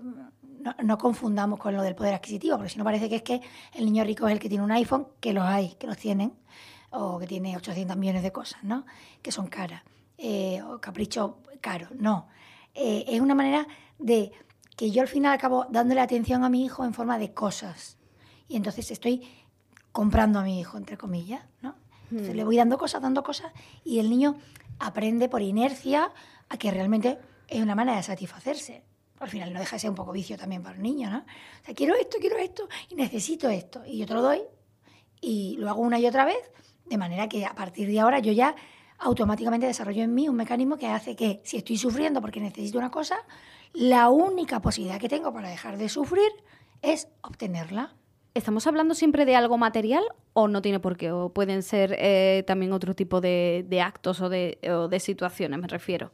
no, 0.61 0.75
no, 0.82 0.99
confundamos 0.99 1.58
con 1.58 1.75
lo 1.75 1.82
del 1.82 1.94
poder 1.94 2.14
adquisitivo, 2.14 2.56
porque 2.56 2.70
si 2.70 2.79
no 2.79 2.85
parece 2.85 3.11
que 3.11 3.17
es 3.17 3.23
que 3.23 3.43
el 3.75 3.85
niño 3.85 4.02
rico 4.05 4.26
es 4.26 4.32
el 4.32 4.38
que 4.38 4.49
tiene 4.49 4.64
un 4.64 4.73
iPhone, 4.73 5.06
que 5.20 5.35
los 5.35 5.44
hay, 5.44 5.75
que 5.75 5.87
los 5.87 5.99
tienen, 5.99 6.32
o 6.91 7.19
que 7.19 7.26
tiene 7.26 7.56
800 7.56 7.96
millones 7.96 8.23
de 8.23 8.32
cosas, 8.32 8.64
¿no? 8.64 8.87
Que 9.20 9.31
son 9.31 9.49
caras, 9.49 9.82
eh, 10.19 10.62
o 10.62 10.81
capricho 10.81 11.38
caro, 11.61 11.88
no. 11.99 12.28
Eh, 12.75 13.05
es 13.08 13.20
una 13.20 13.34
manera 13.34 13.66
de 13.99 14.32
que 14.76 14.90
yo 14.90 15.02
al 15.02 15.08
final 15.08 15.32
acabo 15.32 15.66
dándole 15.70 16.00
atención 16.00 16.44
a 16.44 16.49
mi 16.49 16.64
hijo 16.64 16.84
en 16.84 16.94
forma 16.94 17.19
de 17.19 17.32
cosas. 17.32 17.96
Y 18.49 18.56
entonces 18.56 18.90
estoy 18.90 19.26
comprando 19.93 20.40
a 20.40 20.43
mi 20.43 20.61
hijo, 20.61 20.76
entre 20.76 20.96
comillas, 20.96 21.44
¿no? 21.62 21.76
Entonces 22.11 22.34
hmm. 22.34 22.37
le 22.37 22.44
voy 22.44 22.56
dando 22.56 22.78
cosas, 22.78 23.00
dando 23.00 23.22
cosas, 23.22 23.52
y 23.84 23.99
el 23.99 24.11
niño 24.11 24.37
aprende 24.78 25.28
por 25.28 25.43
inercia 25.43 26.12
a 26.49 26.56
que 26.56 26.70
realmente 26.70 27.19
es 27.49 27.62
una 27.62 27.75
manera 27.75 27.96
de 27.96 28.02
satisfacerse. 28.02 28.82
Al 29.20 29.31
final 29.31 29.52
no 29.52 29.60
deja 29.60 29.76
de 29.76 29.81
ser 29.81 29.90
un 29.90 29.96
poco 29.96 30.12
vicio 30.12 30.37
también 30.37 30.62
para 30.62 30.76
el 30.76 30.82
niño, 30.82 31.08
¿no? 31.10 31.19
O 31.19 31.64
sea, 31.64 31.75
quiero 31.75 31.94
esto, 31.94 32.19
quiero 32.20 32.36
esto, 32.36 32.69
y 32.91 32.96
necesito 32.96 33.48
esto. 33.48 33.82
Y 33.86 33.98
yo 33.98 34.06
te 34.06 34.15
lo 34.15 34.22
doy, 34.22 34.43
y 35.20 35.56
lo 35.58 35.70
hago 35.70 35.81
una 35.81 35.98
y 35.98 36.06
otra 36.06 36.24
vez, 36.24 36.50
de 36.84 36.98
manera 36.98 37.29
que 37.29 37.46
a 37.46 37.55
partir 37.55 37.89
de 37.89 38.00
ahora 38.00 38.19
yo 38.19 38.32
ya 38.32 38.55
automáticamente 38.98 39.67
desarrollo 39.67 40.03
en 40.03 40.15
mí 40.15 40.29
un 40.29 40.36
mecanismo 40.36 40.77
que 40.77 40.89
hace 40.89 41.17
que 41.17 41.41
si 41.44 41.56
estoy 41.56 41.77
sufriendo 41.77 42.20
porque 42.20 42.41
necesito 42.41 42.79
una 42.79 42.91
cosa, 42.91 43.17
la 43.72 44.08
única 44.08 44.60
posibilidad 44.60 45.01
que 45.01 45.08
tengo 45.08 45.32
para 45.32 45.48
dejar 45.48 45.77
de 45.77 45.89
sufrir 45.89 46.31
es 46.82 47.08
obtenerla. 47.22 47.94
¿Estamos 48.34 48.67
hablando 48.67 48.94
siempre 48.94 49.24
de 49.24 49.36
algo 49.36 49.58
material 49.58 50.05
o 50.32 50.48
no 50.48 50.60
tiene 50.60 50.81
por 50.81 50.96
qué? 50.96 51.13
¿O 51.13 51.29
pueden 51.29 51.63
ser 51.63 51.94
eh, 51.98 52.43
también 52.46 52.72
otro 52.72 52.94
tipo 52.94 53.20
de, 53.20 53.81
actos 53.82 54.20
o 54.20 54.29
de, 54.29 54.58
o 54.69 54.89
de, 54.89 55.01
situaciones, 55.01 55.60
me 55.60 55.69
refiero? 55.69 56.10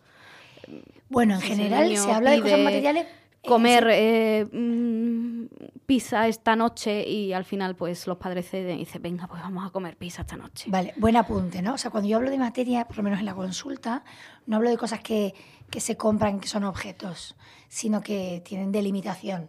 Bueno, 1.08 1.34
en 1.34 1.40
general 1.40 1.96
se 1.96 2.12
habla 2.12 2.32
de 2.32 2.42
cosas 2.42 2.60
materiales 2.60 3.06
comer 3.44 3.88
eh, 3.90 4.46
mm, 4.52 5.44
pizza 5.86 6.28
esta 6.28 6.56
noche 6.56 7.08
y 7.08 7.32
al 7.32 7.44
final 7.44 7.74
pues 7.74 8.06
los 8.06 8.18
padres 8.18 8.48
ceden 8.50 8.76
y 8.76 8.80
dicen, 8.80 9.02
venga, 9.02 9.26
pues 9.26 9.42
vamos 9.42 9.66
a 9.66 9.70
comer 9.70 9.96
pizza 9.96 10.22
esta 10.22 10.36
noche. 10.36 10.70
Vale, 10.70 10.92
buen 10.96 11.16
apunte, 11.16 11.62
¿no? 11.62 11.74
O 11.74 11.78
sea, 11.78 11.90
cuando 11.90 12.08
yo 12.08 12.16
hablo 12.16 12.30
de 12.30 12.38
materia, 12.38 12.86
por 12.86 12.98
lo 12.98 13.02
menos 13.02 13.20
en 13.20 13.26
la 13.26 13.34
consulta, 13.34 14.04
no 14.46 14.56
hablo 14.56 14.70
de 14.70 14.76
cosas 14.76 15.00
que, 15.00 15.34
que 15.70 15.80
se 15.80 15.96
compran, 15.96 16.40
que 16.40 16.48
son 16.48 16.64
objetos, 16.64 17.36
sino 17.68 18.02
que 18.02 18.42
tienen 18.44 18.72
delimitación, 18.72 19.48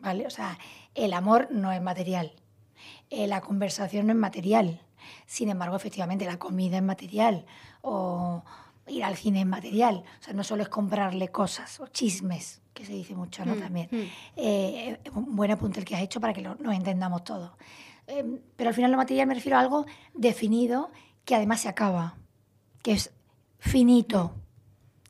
¿vale? 0.00 0.26
O 0.26 0.30
sea, 0.30 0.58
el 0.94 1.12
amor 1.12 1.48
no 1.50 1.72
es 1.72 1.80
material, 1.80 2.32
eh, 3.10 3.26
la 3.26 3.40
conversación 3.40 4.06
no 4.06 4.12
es 4.12 4.18
material, 4.18 4.82
sin 5.26 5.48
embargo, 5.48 5.76
efectivamente, 5.76 6.24
la 6.24 6.38
comida 6.38 6.76
es 6.76 6.82
material 6.82 7.46
o 7.82 8.44
ir 8.88 9.04
al 9.04 9.16
cine 9.16 9.40
es 9.40 9.46
material, 9.46 10.04
o 10.20 10.22
sea, 10.22 10.34
no 10.34 10.44
solo 10.44 10.62
es 10.62 10.68
comprarle 10.68 11.28
cosas 11.28 11.80
o 11.80 11.86
chismes, 11.88 12.62
que 12.76 12.84
se 12.84 12.92
dice 12.92 13.16
mucho, 13.16 13.44
¿no? 13.44 13.56
Mm, 13.56 13.58
También. 13.58 13.88
Mm. 13.90 14.02
Eh, 14.36 15.00
un 15.14 15.34
buen 15.34 15.50
apunte 15.50 15.80
el 15.80 15.86
que 15.86 15.96
has 15.96 16.02
hecho 16.02 16.20
para 16.20 16.34
que 16.34 16.42
lo, 16.42 16.54
nos 16.56 16.74
entendamos 16.74 17.24
todos. 17.24 17.50
Eh, 18.06 18.24
pero 18.54 18.68
al 18.68 18.74
final 18.74 18.90
lo 18.92 18.98
material 18.98 19.26
me 19.26 19.34
refiero 19.34 19.56
a 19.56 19.60
algo 19.60 19.86
definido 20.14 20.90
que 21.24 21.34
además 21.34 21.60
se 21.62 21.68
acaba, 21.68 22.18
que 22.82 22.92
es 22.92 23.12
finito 23.58 24.34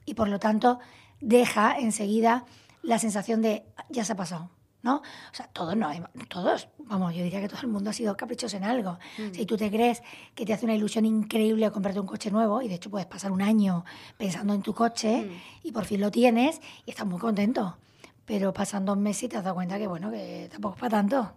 y 0.06 0.14
por 0.14 0.28
lo 0.28 0.38
tanto 0.38 0.78
deja 1.20 1.76
enseguida 1.76 2.44
la 2.82 2.98
sensación 2.98 3.42
de 3.42 3.64
ya 3.90 4.04
se 4.04 4.12
ha 4.12 4.16
pasado. 4.16 4.50
¿No? 4.86 4.96
O 4.96 5.34
sea, 5.34 5.48
todos 5.48 5.76
no, 5.76 5.90
todos, 6.28 6.68
vamos, 6.78 7.12
yo 7.14 7.24
diría 7.24 7.40
que 7.40 7.48
todo 7.48 7.60
el 7.60 7.68
mundo 7.68 7.90
ha 7.90 7.92
sido 7.92 8.16
caprichoso 8.16 8.56
en 8.56 8.64
algo. 8.64 8.98
Mm. 9.18 9.34
Si 9.34 9.44
tú 9.44 9.56
te 9.56 9.68
crees 9.68 10.00
que 10.34 10.46
te 10.46 10.52
hace 10.52 10.64
una 10.64 10.74
ilusión 10.74 11.04
increíble 11.04 11.70
comprarte 11.72 12.00
un 12.00 12.06
coche 12.06 12.30
nuevo, 12.30 12.62
y 12.62 12.68
de 12.68 12.76
hecho 12.76 12.88
puedes 12.88 13.06
pasar 13.06 13.32
un 13.32 13.42
año 13.42 13.84
pensando 14.16 14.54
en 14.54 14.62
tu 14.62 14.72
coche 14.72 15.22
mm. 15.22 15.66
y 15.66 15.72
por 15.72 15.84
fin 15.84 16.00
lo 16.00 16.10
tienes 16.10 16.60
y 16.86 16.90
estás 16.90 17.04
muy 17.04 17.18
contento. 17.18 17.76
Pero 18.24 18.52
pasan 18.52 18.84
dos 18.84 18.96
meses 18.96 19.24
y 19.24 19.28
te 19.28 19.36
has 19.36 19.44
dado 19.44 19.56
cuenta 19.56 19.76
que, 19.76 19.88
bueno, 19.88 20.10
que 20.10 20.48
tampoco 20.50 20.76
es 20.76 20.80
para 20.80 20.90
tanto. 20.90 21.32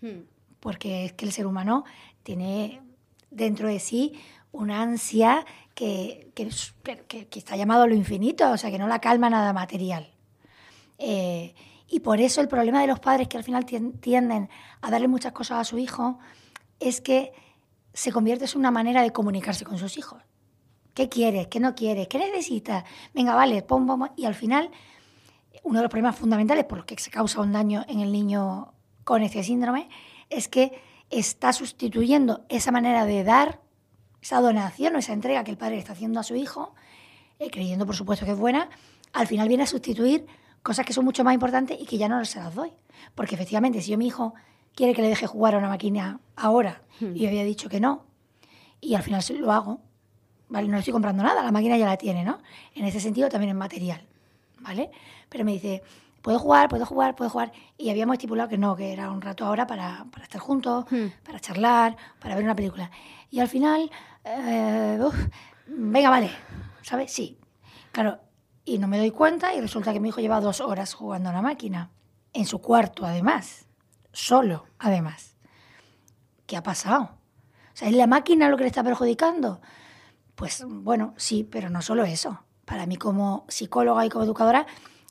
Mm. 0.00 0.22
Porque 0.60 1.06
es 1.06 1.12
que 1.12 1.26
el 1.26 1.32
ser 1.32 1.46
humano 1.46 1.84
tiene 2.22 2.80
dentro 3.30 3.68
de 3.68 3.80
sí 3.80 4.14
una 4.52 4.80
ansia 4.80 5.44
que, 5.74 6.30
que, 6.34 6.48
está 7.38 7.56
llamado 7.56 7.82
a 7.82 7.86
lo 7.86 7.94
infinito, 7.94 8.50
o 8.50 8.56
sea, 8.56 8.70
que 8.70 8.78
no 8.78 8.88
la 8.88 9.00
calma 9.00 9.28
nada 9.28 9.52
material. 9.52 10.08
Eh, 10.98 11.54
y 11.88 12.00
por 12.00 12.20
eso 12.20 12.40
el 12.40 12.48
problema 12.48 12.80
de 12.80 12.86
los 12.86 13.00
padres 13.00 13.28
que 13.28 13.36
al 13.36 13.44
final 13.44 13.64
tienden 13.64 14.48
a 14.80 14.90
darle 14.90 15.08
muchas 15.08 15.32
cosas 15.32 15.58
a 15.60 15.64
su 15.64 15.78
hijo 15.78 16.18
es 16.80 17.00
que 17.00 17.32
se 17.92 18.12
convierte 18.12 18.44
en 18.44 18.58
una 18.58 18.70
manera 18.70 19.02
de 19.02 19.12
comunicarse 19.12 19.64
con 19.64 19.78
sus 19.78 19.96
hijos. 19.96 20.22
¿Qué 20.94 21.08
quieres? 21.08 21.46
¿Qué 21.48 21.60
no 21.60 21.74
quieres? 21.74 22.08
¿Qué 22.08 22.18
necesitas? 22.18 22.84
Venga, 23.14 23.34
vale, 23.34 23.62
pum, 23.62 23.86
pum. 23.86 24.08
Y 24.16 24.24
al 24.24 24.34
final, 24.34 24.70
uno 25.62 25.78
de 25.78 25.82
los 25.82 25.90
problemas 25.90 26.16
fundamentales 26.16 26.64
por 26.64 26.78
los 26.78 26.86
que 26.86 26.98
se 26.98 27.10
causa 27.10 27.40
un 27.40 27.52
daño 27.52 27.84
en 27.88 28.00
el 28.00 28.12
niño 28.12 28.72
con 29.04 29.22
este 29.22 29.42
síndrome 29.42 29.88
es 30.30 30.48
que 30.48 30.80
está 31.10 31.52
sustituyendo 31.52 32.44
esa 32.48 32.72
manera 32.72 33.04
de 33.04 33.24
dar, 33.24 33.60
esa 34.20 34.40
donación 34.40 34.96
o 34.96 34.98
esa 34.98 35.12
entrega 35.12 35.44
que 35.44 35.52
el 35.52 35.56
padre 35.56 35.78
está 35.78 35.92
haciendo 35.92 36.18
a 36.18 36.24
su 36.24 36.34
hijo, 36.34 36.74
eh, 37.38 37.50
creyendo 37.50 37.86
por 37.86 37.94
supuesto 37.94 38.24
que 38.24 38.32
es 38.32 38.38
buena, 38.38 38.68
al 39.12 39.26
final 39.26 39.48
viene 39.48 39.62
a 39.62 39.66
sustituir 39.66 40.26
cosas 40.66 40.84
que 40.84 40.92
son 40.92 41.04
mucho 41.04 41.22
más 41.22 41.32
importantes 41.32 41.78
y 41.80 41.86
que 41.86 41.96
ya 41.96 42.08
no 42.08 42.24
se 42.24 42.40
las 42.40 42.52
doy. 42.52 42.72
Porque 43.14 43.36
efectivamente, 43.36 43.80
si 43.80 43.92
yo 43.92 43.98
mi 43.98 44.08
hijo 44.08 44.34
quiere 44.74 44.94
que 44.94 45.00
le 45.00 45.08
deje 45.08 45.28
jugar 45.28 45.54
a 45.54 45.58
una 45.58 45.68
máquina 45.68 46.18
ahora 46.34 46.82
hmm. 46.98 47.14
y 47.14 47.20
yo 47.20 47.28
había 47.28 47.44
dicho 47.44 47.68
que 47.68 47.78
no, 47.78 48.04
y 48.80 48.96
al 48.96 49.04
final 49.04 49.22
lo 49.38 49.52
hago, 49.52 49.80
¿vale? 50.48 50.66
No 50.66 50.74
le 50.74 50.80
estoy 50.80 50.92
comprando 50.92 51.22
nada, 51.22 51.44
la 51.44 51.52
máquina 51.52 51.76
ya 51.78 51.86
la 51.86 51.96
tiene, 51.96 52.24
¿no? 52.24 52.40
En 52.74 52.84
ese 52.84 52.98
sentido 52.98 53.28
también 53.28 53.50
es 53.50 53.56
material, 53.56 54.04
¿vale? 54.58 54.90
Pero 55.28 55.44
me 55.44 55.52
dice, 55.52 55.84
puedo 56.20 56.40
jugar, 56.40 56.68
puedo 56.68 56.84
jugar, 56.84 57.14
puedo 57.14 57.30
jugar. 57.30 57.52
Y 57.78 57.90
habíamos 57.90 58.14
estipulado 58.14 58.48
que 58.48 58.58
no, 58.58 58.74
que 58.74 58.92
era 58.92 59.08
un 59.12 59.20
rato 59.20 59.46
ahora 59.46 59.68
para, 59.68 60.04
para 60.10 60.24
estar 60.24 60.40
juntos, 60.40 60.84
hmm. 60.90 61.22
para 61.24 61.38
charlar, 61.38 61.96
para 62.18 62.34
ver 62.34 62.42
una 62.42 62.56
película. 62.56 62.90
Y 63.30 63.38
al 63.38 63.48
final, 63.48 63.88
eh, 64.24 64.98
venga, 65.68 66.10
vale, 66.10 66.30
¿sabes? 66.82 67.12
Sí. 67.12 67.38
Claro, 67.92 68.18
y 68.66 68.78
no 68.78 68.88
me 68.88 68.98
doy 68.98 69.12
cuenta 69.12 69.54
y 69.54 69.60
resulta 69.60 69.92
que 69.92 70.00
mi 70.00 70.08
hijo 70.08 70.20
lleva 70.20 70.40
dos 70.40 70.60
horas 70.60 70.92
jugando 70.92 71.30
a 71.30 71.32
la 71.32 71.40
máquina, 71.40 71.92
en 72.34 72.44
su 72.44 72.60
cuarto 72.60 73.06
además, 73.06 73.66
solo 74.12 74.66
además. 74.78 75.36
¿Qué 76.46 76.56
ha 76.56 76.62
pasado? 76.62 77.16
¿es 77.80 77.92
la 77.92 78.06
máquina 78.06 78.48
lo 78.48 78.56
que 78.56 78.64
le 78.64 78.68
está 78.68 78.82
perjudicando? 78.82 79.60
Pues 80.34 80.64
bueno, 80.66 81.14
sí, 81.16 81.44
pero 81.44 81.70
no 81.70 81.80
solo 81.80 82.04
eso. 82.04 82.40
Para 82.64 82.86
mí 82.86 82.96
como 82.96 83.44
psicóloga 83.48 84.04
y 84.04 84.08
como 84.08 84.24
educadora 84.24 84.66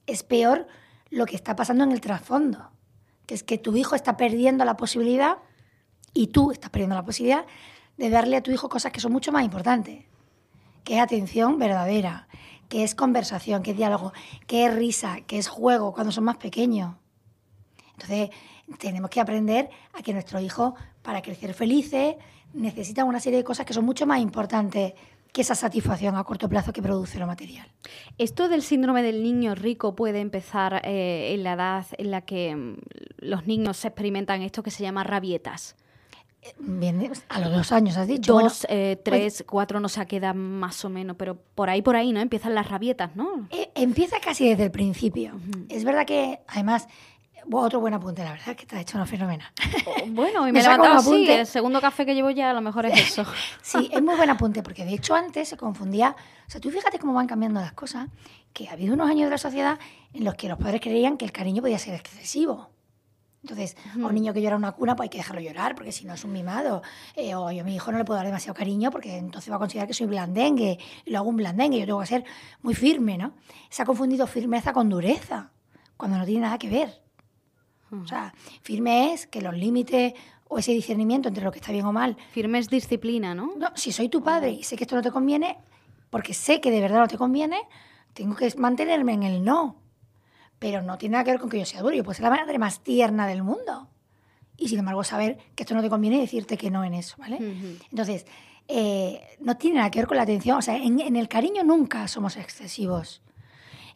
es 0.06 0.24
peor 0.24 0.68
lo 1.10 1.26
que 1.26 1.36
está 1.36 1.56
pasando 1.56 1.86
en 1.86 1.92
el 1.92 2.02
trasfondo, 2.02 2.72
que 3.26 3.36
es 3.36 3.44
que 3.44 3.58
tu 3.58 3.78
hijo 3.78 3.96
está 3.96 4.18
perdiendo 4.18 4.66
la 4.66 4.76
posibilidad 4.76 5.38
y 6.14 6.28
tú 6.28 6.52
estás 6.52 6.72
perdiendo 6.72 6.96
la 6.96 7.06
posibilidad 7.06 7.46
de 7.98 8.10
darle 8.10 8.36
a 8.36 8.44
tu 8.44 8.52
hijo 8.52 8.68
cosas 8.68 8.92
que 8.92 9.00
son 9.00 9.14
mucho 9.14 9.32
más 9.32 9.46
importantes, 9.46 10.06
que 10.84 10.96
es 10.96 11.02
atención 11.02 11.58
verdadera, 11.58 12.28
que 12.70 12.84
es 12.84 12.96
conversación, 12.96 13.64
que 13.64 13.72
es 13.72 13.78
diálogo, 13.78 14.14
que 14.48 14.66
es 14.66 14.74
risa, 14.74 15.22
que 15.28 15.38
es 15.38 15.48
juego 15.48 15.94
cuando 15.94 16.12
son 16.12 16.24
más 16.24 16.38
pequeños. 16.38 16.96
Entonces, 17.94 18.30
tenemos 18.80 19.10
que 19.10 19.22
aprender 19.22 19.70
a 19.94 20.02
que 20.02 20.14
nuestro 20.14 20.40
hijo, 20.40 20.76
para 21.02 21.22
crecer 21.22 21.54
felices, 21.54 22.16
necesita 22.54 23.04
una 23.04 23.20
serie 23.20 23.38
de 23.38 23.44
cosas 23.44 23.66
que 23.66 23.74
son 23.74 23.86
mucho 23.86 24.06
más 24.06 24.20
importantes 24.20 24.94
que 25.32 25.42
esa 25.42 25.54
satisfacción 25.56 26.16
a 26.16 26.24
corto 26.24 26.48
plazo 26.48 26.72
que 26.72 26.82
produce 26.82 27.20
lo 27.20 27.28
material. 27.28 27.68
¿Esto 28.18 28.48
del 28.48 28.62
síndrome 28.62 29.04
del 29.04 29.22
niño 29.22 29.54
rico 29.54 29.94
puede 29.94 30.22
empezar 30.22 30.82
eh, 30.86 31.34
en 31.34 31.44
la 31.44 31.54
edad 31.54 31.86
en 31.98 32.12
la 32.12 32.22
que 32.22 32.56
mm, 32.56 32.78
los 33.18 33.46
niños 33.46 33.84
experimentan 33.84 34.42
esto 34.44 34.64
que 34.64 34.72
se 34.72 34.84
llama 34.84 35.04
rabietas? 35.04 35.76
Bien, 36.58 37.12
a 37.30 37.40
los 37.40 37.52
dos 37.52 37.72
años 37.72 37.98
has 37.98 38.08
dicho. 38.08 38.34
Dos, 38.34 38.66
eh, 38.70 39.00
tres, 39.04 39.44
cuatro, 39.48 39.80
no 39.80 39.90
sé 39.90 40.02
a 40.02 40.06
qué 40.06 40.18
edad 40.18 40.36
más 40.36 40.84
o 40.86 40.90
menos, 40.90 41.16
pero 41.18 41.36
por 41.56 41.70
ahí, 41.70 41.82
por 41.82 41.96
ahí, 41.96 42.12
¿no? 42.12 42.20
Empiezan 42.20 42.56
las 42.56 42.70
rabietas, 42.70 43.16
¿no? 43.16 43.48
Eh, 43.50 43.72
empieza 43.76 44.20
casi 44.20 44.50
desde 44.50 44.64
el 44.64 44.72
principio. 44.72 45.34
Es 45.70 45.84
verdad 45.84 46.06
que, 46.06 46.40
además, 46.48 46.88
otro 47.52 47.80
buen 47.80 47.94
apunte, 47.94 48.24
la 48.24 48.32
verdad, 48.32 48.56
que 48.56 48.66
te 48.66 48.76
ha 48.76 48.82
hecho 48.82 48.98
una 48.98 49.06
fenómena. 49.06 49.52
Oh, 49.86 50.06
bueno, 50.08 50.48
y 50.48 50.52
me, 50.52 50.60
he 50.60 50.64
levantado 50.64 50.96
así, 50.96 51.30
el 51.30 51.46
segundo 51.46 51.82
café 51.82 52.06
que 52.06 52.16
llevo 52.16 52.30
ya 52.30 52.52
a 52.52 52.54
lo 52.54 52.62
mejor 52.62 52.86
es 52.86 53.00
eso. 53.00 53.26
sí, 53.62 53.90
es 53.92 54.02
muy 54.02 54.16
buen 54.16 54.30
apunte, 54.30 54.64
porque 54.64 54.86
de 54.86 54.94
hecho 54.94 55.16
antes 55.16 55.50
se 55.50 55.58
confundía, 55.58 56.16
o 56.48 56.52
sea, 56.52 56.62
tú 56.62 56.70
fíjate 56.72 57.00
cómo 57.00 57.14
van 57.14 57.28
cambiando 57.28 57.60
las 57.60 57.74
cosas, 57.74 58.10
que 58.54 58.70
ha 58.70 58.74
habido 58.74 58.94
unos 58.94 59.10
años 59.10 59.26
de 59.26 59.32
la 59.32 59.38
sociedad 59.38 59.80
en 60.14 60.24
los 60.24 60.36
que 60.36 60.48
los 60.48 60.58
padres 60.58 60.82
creían 60.82 61.18
que 61.18 61.26
el 61.26 61.32
cariño 61.32 61.62
podía 61.62 61.78
ser 61.78 61.96
excesivo. 61.96 62.70
Entonces, 63.46 63.78
a 63.94 64.08
un 64.08 64.16
niño 64.16 64.34
que 64.34 64.42
llora 64.42 64.56
en 64.56 64.64
una 64.64 64.72
cuna, 64.72 64.96
pues 64.96 65.06
hay 65.06 65.10
que 65.12 65.20
dejarlo 65.20 65.40
llorar, 65.40 65.76
porque 65.76 65.92
si 65.92 66.04
no 66.04 66.16
es 66.16 66.24
un 66.24 66.32
mimado. 66.32 66.82
Eh, 67.16 67.36
o 67.36 67.52
yo 67.52 67.62
a 67.62 67.64
mi 67.64 67.76
hijo 67.76 67.92
no 67.92 68.00
le 68.00 68.04
puedo 68.04 68.18
dar 68.18 68.26
demasiado 68.26 68.56
cariño, 68.56 68.90
porque 68.90 69.18
entonces 69.18 69.52
va 69.52 69.58
a 69.58 69.60
considerar 69.60 69.88
que 69.88 69.94
soy 69.94 70.08
blandengue, 70.08 70.80
y 71.06 71.12
lo 71.12 71.20
hago 71.20 71.30
un 71.30 71.36
blandengue, 71.36 71.80
yo 71.80 71.86
tengo 71.86 72.00
que 72.00 72.08
ser 72.08 72.26
muy 72.64 72.74
firme, 72.74 73.20
¿no? 73.20 73.34
Se 73.70 73.84
ha 73.84 73.86
confundido 73.86 74.26
firmeza 74.26 74.74
con 74.74 74.90
dureza, 74.90 75.52
cuando 75.96 76.18
no 76.18 76.26
tiene 76.26 76.42
nada 76.42 76.58
que 76.58 76.70
ver. 76.70 77.02
O 77.92 78.08
sea, 78.08 78.34
firme 78.64 79.14
es 79.14 79.28
que 79.28 79.42
los 79.42 79.56
límites 79.56 80.14
o 80.48 80.58
ese 80.58 80.72
discernimiento 80.72 81.30
entre 81.30 81.44
lo 81.44 81.52
que 81.52 81.60
está 81.60 81.72
bien 81.72 81.86
o 81.86 81.94
mal. 81.94 82.18
Firme 82.32 82.58
es 82.58 82.68
disciplina, 82.68 83.36
¿no? 83.36 83.54
No, 83.58 83.68
si 83.76 83.92
soy 83.92 84.10
tu 84.10 84.24
padre 84.24 84.50
y 84.50 84.64
sé 84.64 84.76
que 84.76 84.86
esto 84.86 84.96
no 84.96 85.04
te 85.04 85.12
conviene, 85.12 85.60
porque 86.10 86.34
sé 86.34 86.62
que 86.62 86.72
de 86.72 86.82
verdad 86.82 87.02
no 87.02 87.08
te 87.08 87.20
conviene, 87.20 87.62
tengo 88.14 88.36
que 88.36 88.52
mantenerme 88.58 89.14
en 89.14 89.22
el 89.22 89.44
no 89.44 89.85
pero 90.60 90.82
no 90.82 90.98
tiene 90.98 91.14
nada 91.14 91.24
que 91.24 91.32
ver 91.32 91.40
con 91.40 91.50
que 91.50 91.60
yo 91.60 91.66
sea 91.66 91.82
duro. 91.82 91.96
Yo 91.96 92.04
puedo 92.04 92.16
ser 92.16 92.24
la 92.24 92.30
madre 92.30 92.58
más 92.58 92.82
tierna 92.82 93.28
del 93.28 93.44
mundo. 93.44 93.90
Y 94.58 94.70
sin 94.70 94.80
embargo, 94.80 95.04
saber 95.04 95.38
que 95.56 95.64
esto 95.64 95.76
no 95.76 95.82
te 95.82 95.90
conviene 95.90 96.18
y 96.18 96.22
decirte 96.22 96.58
que 96.58 96.72
no 96.72 96.84
en 96.84 96.94
eso, 96.94 97.16
¿vale? 97.18 97.38
Entonces, 97.92 98.26
eh, 98.68 99.22
no 99.40 99.58
tiene 99.58 99.78
nada 99.78 99.92
que 99.92 100.00
ver 100.00 100.08
con 100.08 100.18
la 100.18 100.24
atención. 100.24 100.58
O 100.58 100.62
sea, 100.62 100.78
en, 100.78 101.16
el 101.16 101.28
cariño 101.28 101.64
nunca 101.64 102.08
somos 102.08 102.38
excesivos. 102.38 103.22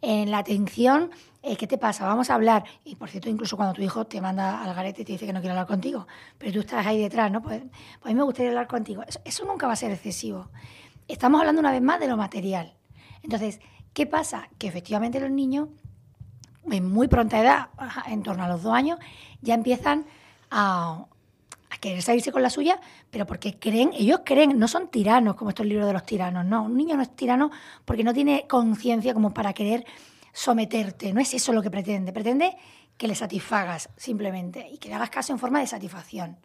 En 0.02 0.32
la 0.32 0.40
atención, 0.40 1.12
eh, 1.44 1.58
¿qué 1.58 1.68
te 1.68 1.78
pasa? 1.78 2.06
Vamos 2.06 2.30
a 2.30 2.36
hablar. 2.36 2.64
Y 2.84 2.96
por 2.96 3.10
cierto, 3.10 3.30
incluso 3.30 3.58
cuando 3.58 3.74
tu 3.74 3.82
hijo 3.82 4.06
te 4.06 4.22
manda 4.22 4.64
al 4.64 4.74
garete 4.74 5.02
y 5.02 5.06
te 5.06 5.12
dice 5.14 5.26
que 5.26 5.34
no 5.34 5.40
quiere 5.40 5.52
hablar 5.52 5.68
contigo, 5.68 6.08
pero 6.38 6.54
tú 6.54 6.60
estás 6.60 6.86
ahí 6.86 7.02
detrás, 7.02 7.32
¿no? 7.32 7.42
Pues, 7.42 7.62
pues 8.00 8.06
a 8.06 8.08
mí 8.10 8.16
me 8.16 8.24
gustaría 8.24 8.52
hablar 8.52 8.68
contigo. 8.68 9.04
eso 9.26 9.46
nunca 9.46 9.68
va 9.68 9.74
a 9.74 9.78
ser 9.78 9.92
excesivo. 9.92 10.50
Estamos 11.08 11.40
hablando 11.40 11.60
una 11.60 11.72
vez 11.72 11.82
más 11.82 12.00
de 12.00 12.08
lo 12.08 12.18
material. 12.18 12.76
Entonces, 13.24 13.60
¿qué 13.94 14.06
pasa? 14.06 14.50
Que 14.58 14.68
efectivamente 14.68 15.20
los 15.20 15.32
niños 15.32 15.70
en 16.70 16.92
muy 16.92 17.08
pronta 17.08 17.40
edad, 17.40 17.70
en 18.08 18.24
torno 18.24 18.44
a 18.44 18.48
los 18.48 18.64
dos 18.64 18.74
años, 18.74 19.00
ya 19.42 19.54
empiezan 19.54 20.06
a, 20.52 21.06
querer 21.80 22.02
salirse 22.02 22.32
con 22.32 22.42
la 22.42 22.50
suya, 22.50 22.80
pero 23.10 23.26
porque 23.26 23.58
creen, 23.58 23.92
ellos 23.94 24.22
creen, 24.26 24.60
no 24.60 24.68
son 24.68 24.90
tiranos 24.90 25.36
como 25.36 25.50
estos 25.50 25.66
libros 25.66 25.88
de 25.88 25.94
los 25.94 26.06
tiranos, 26.06 26.44
no, 26.44 26.64
un 26.64 26.76
niño 26.76 26.98
no 26.98 27.04
es 27.04 27.16
tirano 27.16 27.52
porque 27.86 28.04
no 28.04 28.14
tiene 28.14 28.48
conciencia 28.48 29.14
como 29.14 29.34
para 29.34 29.54
querer 29.54 29.86
someterte, 30.34 31.14
no 31.14 31.22
es 31.22 31.34
eso 31.34 31.54
lo 31.54 31.62
que 31.62 31.72
pretende, 31.72 32.12
pretende 32.12 32.58
que 32.98 33.08
le 33.08 33.16
satisfagas 33.16 33.90
simplemente 33.96 34.68
y 34.70 34.78
que 34.78 34.90
le 34.90 34.96
hagas 34.96 35.10
caso 35.10 35.32
en 35.32 35.40
forma 35.40 35.62
de 35.62 35.68
satisfacción. 35.68 36.38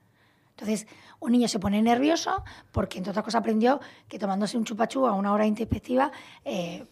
Entonces, 0.50 0.87
un 1.18 1.33
niño 1.33 1.49
se 1.49 1.59
pone 1.59 1.83
nervioso 1.83 2.44
porque, 2.71 2.99
entre 2.99 3.11
otras 3.11 3.25
cosas, 3.25 3.40
aprendió 3.40 3.80
que 4.06 4.21
tomándose 4.21 4.56
un 4.56 4.64
chupachú 4.64 5.04
a 5.06 5.12
una 5.12 5.33
hora 5.33 5.47
introspectiva 5.47 6.12
eh, 6.44 6.87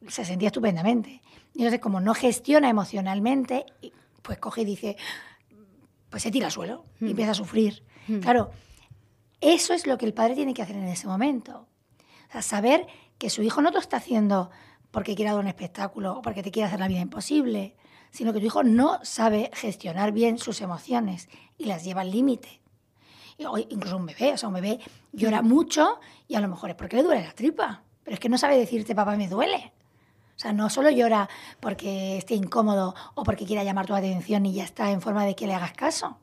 pues 0.00 0.14
se 0.14 0.24
sentía 0.24 0.48
estupendamente. 0.48 1.22
Y 1.54 1.58
entonces, 1.58 1.80
como 1.80 2.00
no 2.00 2.14
gestiona 2.14 2.68
emocionalmente, 2.68 3.66
pues 4.22 4.38
coge 4.38 4.62
y 4.62 4.64
dice, 4.64 4.96
pues 6.08 6.22
se 6.22 6.30
tira 6.30 6.46
al 6.46 6.52
suelo 6.52 6.84
y 7.00 7.04
mm. 7.04 7.08
empieza 7.08 7.30
a 7.32 7.34
sufrir. 7.34 7.82
Mm. 8.08 8.18
Claro, 8.20 8.50
eso 9.40 9.72
es 9.72 9.86
lo 9.86 9.96
que 9.98 10.06
el 10.06 10.14
padre 10.14 10.34
tiene 10.34 10.54
que 10.54 10.62
hacer 10.62 10.76
en 10.76 10.88
ese 10.88 11.06
momento. 11.06 11.66
O 12.28 12.32
sea, 12.32 12.42
saber 12.42 12.86
que 13.18 13.30
su 13.30 13.42
hijo 13.42 13.62
no 13.62 13.72
te 13.72 13.78
está 13.78 13.96
haciendo 13.96 14.50
porque 14.90 15.14
quiera 15.14 15.32
dar 15.32 15.40
un 15.40 15.48
espectáculo 15.48 16.18
o 16.18 16.22
porque 16.22 16.42
te 16.42 16.50
quiere 16.50 16.66
hacer 16.66 16.80
la 16.80 16.88
vida 16.88 17.00
imposible, 17.00 17.76
sino 18.10 18.32
que 18.32 18.40
tu 18.40 18.46
hijo 18.46 18.62
no 18.62 18.98
sabe 19.04 19.50
gestionar 19.54 20.12
bien 20.12 20.38
sus 20.38 20.60
emociones 20.60 21.28
y 21.56 21.66
las 21.66 21.84
lleva 21.84 22.02
al 22.02 22.10
límite. 22.10 22.60
Incluso 23.70 23.96
un 23.96 24.06
bebé, 24.06 24.34
o 24.34 24.36
sea, 24.36 24.48
un 24.48 24.54
bebé 24.54 24.80
llora 25.12 25.40
mucho 25.40 25.98
y 26.28 26.34
a 26.34 26.40
lo 26.40 26.48
mejor 26.48 26.70
es 26.70 26.76
porque 26.76 26.96
le 26.96 27.02
duele 27.02 27.22
la 27.22 27.32
tripa. 27.32 27.84
Pero 28.04 28.14
es 28.14 28.20
que 28.20 28.28
no 28.28 28.38
sabe 28.38 28.56
decirte, 28.56 28.94
papá, 28.94 29.16
me 29.16 29.28
duele. 29.28 29.72
O 30.36 30.38
sea, 30.40 30.52
no 30.52 30.70
solo 30.70 30.90
llora 30.90 31.28
porque 31.60 32.16
esté 32.16 32.34
incómodo 32.34 32.94
o 33.14 33.24
porque 33.24 33.44
quiera 33.44 33.62
llamar 33.62 33.86
tu 33.86 33.94
atención 33.94 34.46
y 34.46 34.54
ya 34.54 34.64
está 34.64 34.90
en 34.90 35.02
forma 35.02 35.26
de 35.26 35.34
que 35.34 35.46
le 35.46 35.54
hagas 35.54 35.72
caso. 35.72 36.16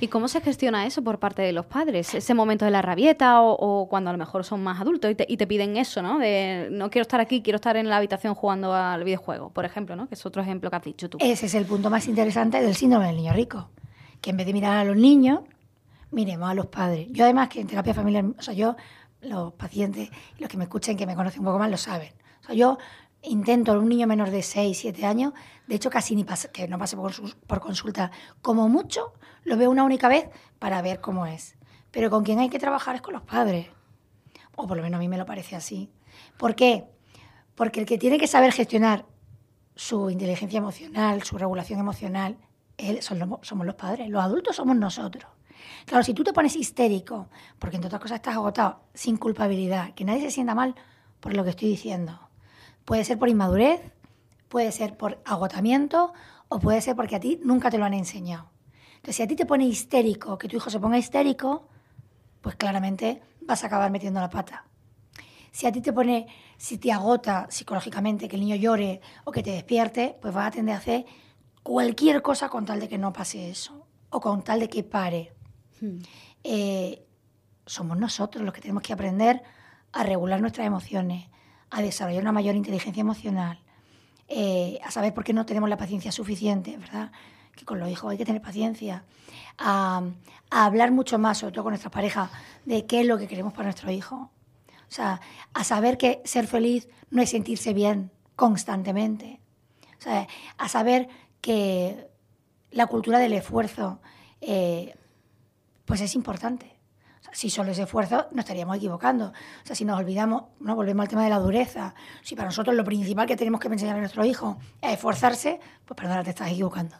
¿Y 0.00 0.08
cómo 0.08 0.28
se 0.28 0.40
gestiona 0.40 0.86
eso 0.86 1.02
por 1.02 1.18
parte 1.18 1.42
de 1.42 1.52
los 1.52 1.66
padres? 1.66 2.14
Ese 2.14 2.34
momento 2.34 2.64
de 2.64 2.70
la 2.70 2.82
rabieta 2.82 3.42
o, 3.42 3.88
cuando 3.88 4.10
a 4.10 4.12
lo 4.12 4.18
mejor 4.18 4.44
son 4.44 4.62
más 4.62 4.80
adultos 4.80 5.10
y 5.10 5.14
te, 5.14 5.26
y 5.28 5.36
te, 5.36 5.46
piden 5.46 5.76
eso, 5.76 6.02
¿no? 6.02 6.18
De 6.18 6.68
no 6.70 6.90
quiero 6.90 7.02
estar 7.02 7.20
aquí, 7.20 7.42
quiero 7.42 7.56
estar 7.56 7.76
en 7.76 7.88
la 7.88 7.96
habitación 7.96 8.34
jugando 8.34 8.74
al 8.74 9.02
videojuego, 9.02 9.50
por 9.50 9.64
ejemplo, 9.64 9.96
¿no? 9.96 10.08
Que 10.08 10.14
es 10.14 10.26
otro 10.26 10.42
ejemplo 10.42 10.70
que 10.70 10.76
has 10.76 10.84
dicho 10.84 11.08
tú. 11.08 11.18
Ese 11.20 11.46
es 11.46 11.54
el 11.54 11.64
punto 11.64 11.90
más 11.90 12.06
interesante 12.06 12.60
del 12.60 12.74
síndrome 12.74 13.06
del 13.06 13.16
niño 13.16 13.32
rico. 13.32 13.70
Que 14.20 14.30
en 14.30 14.36
vez 14.36 14.46
de 14.46 14.52
mirar 14.52 14.76
a 14.76 14.84
los 14.84 14.96
niños, 14.96 15.40
miremos 16.10 16.50
a 16.50 16.54
los 16.54 16.66
padres. 16.66 17.08
Yo 17.10 17.24
además 17.24 17.48
que 17.48 17.60
en 17.60 17.66
terapia 17.66 17.94
familiar, 17.94 18.24
o 18.38 18.42
sea, 18.42 18.54
yo 18.54 18.76
los 19.20 19.52
pacientes, 19.54 20.10
los 20.38 20.48
que 20.48 20.56
me 20.56 20.64
escuchen, 20.64 20.96
que 20.96 21.06
me 21.06 21.14
conocen 21.14 21.40
un 21.40 21.46
poco 21.46 21.58
más, 21.58 21.70
lo 21.70 21.76
saben. 21.76 22.12
Yo 22.54 22.78
intento 23.22 23.72
un 23.72 23.88
niño 23.88 24.06
menor 24.06 24.30
de 24.30 24.42
6, 24.42 24.76
7 24.78 25.06
años, 25.06 25.32
de 25.66 25.74
hecho 25.74 25.90
casi 25.90 26.16
ni 26.16 26.24
pasa, 26.24 26.48
que 26.48 26.66
no 26.68 26.78
pase 26.78 26.96
por, 26.96 27.60
consulta, 27.60 28.10
como 28.42 28.68
mucho, 28.68 29.12
lo 29.44 29.56
veo 29.56 29.70
una 29.70 29.84
única 29.84 30.08
vez 30.08 30.28
para 30.58 30.82
ver 30.82 31.00
cómo 31.00 31.26
es. 31.26 31.56
Pero 31.90 32.10
con 32.10 32.24
quien 32.24 32.38
hay 32.38 32.48
que 32.48 32.58
trabajar 32.58 32.96
es 32.96 33.02
con 33.02 33.14
los 33.14 33.22
padres. 33.22 33.68
o 34.56 34.66
por 34.66 34.76
lo 34.76 34.82
menos 34.82 34.98
a 34.98 35.00
mí 35.00 35.08
me 35.08 35.18
lo 35.18 35.26
parece 35.26 35.56
así. 35.56 35.90
¿Por 36.36 36.54
qué? 36.54 36.86
Porque 37.54 37.80
el 37.80 37.86
que 37.86 37.98
tiene 37.98 38.18
que 38.18 38.26
saber 38.26 38.52
gestionar 38.52 39.06
su 39.74 40.10
inteligencia 40.10 40.58
emocional, 40.58 41.22
su 41.22 41.38
regulación 41.38 41.80
emocional, 41.80 42.36
él, 42.76 43.00
somos 43.02 43.66
los 43.66 43.74
padres, 43.74 44.08
los 44.08 44.22
adultos 44.22 44.56
somos 44.56 44.76
nosotros. 44.76 45.30
Claro, 45.86 46.04
si 46.04 46.14
tú 46.14 46.24
te 46.24 46.32
pones 46.32 46.56
histérico, 46.56 47.28
porque 47.58 47.76
entre 47.76 47.88
otras 47.88 48.02
cosas 48.02 48.16
estás 48.16 48.36
agotado, 48.36 48.80
sin 48.94 49.16
culpabilidad, 49.16 49.94
que 49.94 50.04
nadie 50.04 50.22
se 50.22 50.30
sienta 50.30 50.54
mal 50.54 50.74
por 51.20 51.34
lo 51.34 51.44
que 51.44 51.50
estoy 51.50 51.68
diciendo. 51.68 52.18
Puede 52.84 53.04
ser 53.04 53.18
por 53.18 53.28
inmadurez, 53.28 53.80
puede 54.48 54.72
ser 54.72 54.96
por 54.96 55.20
agotamiento 55.24 56.12
o 56.48 56.58
puede 56.58 56.80
ser 56.80 56.96
porque 56.96 57.16
a 57.16 57.20
ti 57.20 57.40
nunca 57.44 57.70
te 57.70 57.78
lo 57.78 57.84
han 57.84 57.94
enseñado. 57.94 58.50
Entonces, 58.96 59.16
si 59.16 59.22
a 59.22 59.26
ti 59.26 59.36
te 59.36 59.46
pone 59.46 59.64
histérico, 59.64 60.36
que 60.36 60.48
tu 60.48 60.56
hijo 60.56 60.68
se 60.68 60.80
ponga 60.80 60.98
histérico, 60.98 61.68
pues 62.40 62.56
claramente 62.56 63.22
vas 63.40 63.62
a 63.64 63.68
acabar 63.68 63.90
metiendo 63.90 64.20
la 64.20 64.28
pata. 64.28 64.64
Si 65.52 65.66
a 65.66 65.72
ti 65.72 65.80
te 65.80 65.92
pone, 65.92 66.26
si 66.56 66.78
te 66.78 66.92
agota 66.92 67.46
psicológicamente 67.50 68.28
que 68.28 68.36
el 68.36 68.42
niño 68.42 68.56
llore 68.56 69.00
o 69.24 69.32
que 69.32 69.42
te 69.42 69.50
despierte, 69.50 70.16
pues 70.20 70.32
vas 70.32 70.48
a 70.48 70.50
tender 70.50 70.74
a 70.74 70.78
hacer 70.78 71.06
cualquier 71.62 72.22
cosa 72.22 72.48
con 72.48 72.66
tal 72.66 72.80
de 72.80 72.88
que 72.88 72.98
no 72.98 73.12
pase 73.12 73.50
eso 73.50 73.86
o 74.10 74.20
con 74.20 74.42
tal 74.42 74.60
de 74.60 74.68
que 74.68 74.82
pare. 74.82 75.32
Hmm. 75.80 75.98
Eh, 76.44 77.06
somos 77.66 77.98
nosotros 77.98 78.44
los 78.44 78.52
que 78.52 78.60
tenemos 78.60 78.82
que 78.82 78.92
aprender 78.92 79.42
a 79.92 80.02
regular 80.02 80.40
nuestras 80.40 80.66
emociones, 80.66 81.28
a 81.70 81.82
desarrollar 81.82 82.22
una 82.22 82.32
mayor 82.32 82.56
inteligencia 82.56 83.00
emocional, 83.00 83.60
eh, 84.28 84.78
a 84.84 84.90
saber 84.90 85.12
por 85.14 85.24
qué 85.24 85.32
no 85.32 85.46
tenemos 85.46 85.68
la 85.68 85.76
paciencia 85.76 86.12
suficiente, 86.12 86.76
¿verdad? 86.76 87.12
Que 87.56 87.64
con 87.64 87.80
los 87.80 87.88
hijos 87.88 88.10
hay 88.10 88.18
que 88.18 88.24
tener 88.24 88.40
paciencia, 88.40 89.04
a, 89.58 90.02
hablar 90.50 90.90
mucho 90.90 91.18
más, 91.18 91.38
sobre 91.38 91.52
todo 91.52 91.64
con 91.64 91.72
nuestra 91.72 91.90
pareja, 91.90 92.30
de 92.64 92.86
qué 92.86 93.00
es 93.00 93.06
lo 93.06 93.18
que 93.18 93.28
queremos 93.28 93.52
para 93.52 93.64
nuestro 93.64 93.90
hijo. 93.90 94.30
O 94.88 94.92
sea, 94.92 95.20
a 95.54 95.62
saber 95.64 95.96
que 95.98 96.20
ser 96.24 96.46
feliz 96.46 96.88
no 97.10 97.22
es 97.22 97.30
sentirse 97.30 97.72
bien 97.72 98.10
constantemente. 98.34 99.40
O 99.98 100.02
sea, 100.02 100.26
a 100.58 100.68
saber 100.68 101.08
que 101.40 102.08
la 102.70 102.86
cultura 102.86 103.18
del 103.18 103.32
esfuerzo 103.32 104.00
eh, 104.40 104.94
pues 105.90 106.02
es 106.02 106.14
importante. 106.14 106.76
si 107.32 107.50
solo 107.50 107.72
es 107.72 107.78
esfuerzo, 107.80 108.28
nos 108.30 108.44
estaríamos 108.44 108.76
equivocando. 108.76 109.26
O 109.26 109.66
sea, 109.66 109.74
si 109.74 109.84
nos 109.84 109.98
olvidamos, 109.98 110.44
no 110.60 110.76
volvemos 110.76 111.02
al 111.02 111.08
tema 111.08 111.24
de 111.24 111.30
la 111.30 111.40
dureza. 111.40 111.96
Si 112.22 112.36
para 112.36 112.46
nosotros 112.46 112.76
lo 112.76 112.84
principal 112.84 113.26
que 113.26 113.36
tenemos 113.36 113.60
que 113.60 113.66
enseñar 113.66 113.96
a 113.96 113.98
nuestro 113.98 114.24
hijo 114.24 114.56
es 114.80 114.92
esforzarse, 114.92 115.58
pues 115.84 115.96
perdona, 115.96 116.22
te 116.22 116.30
estás 116.30 116.48
equivocando. 116.48 116.94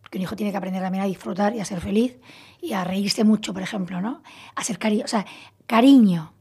Porque 0.00 0.18
un 0.18 0.22
hijo 0.22 0.34
tiene 0.34 0.50
que 0.50 0.56
aprender 0.56 0.82
también 0.82 1.04
a 1.04 1.06
disfrutar 1.06 1.54
y 1.54 1.60
a 1.60 1.64
ser 1.64 1.80
feliz 1.80 2.18
y 2.60 2.72
a 2.72 2.82
reírse 2.82 3.22
mucho, 3.22 3.52
por 3.52 3.62
ejemplo, 3.62 4.00
¿no? 4.00 4.20
A 4.56 4.64
ser 4.64 4.80
cariño. 4.80 5.04
O 5.04 5.08
sea, 5.08 5.24
cariño. 5.68 6.32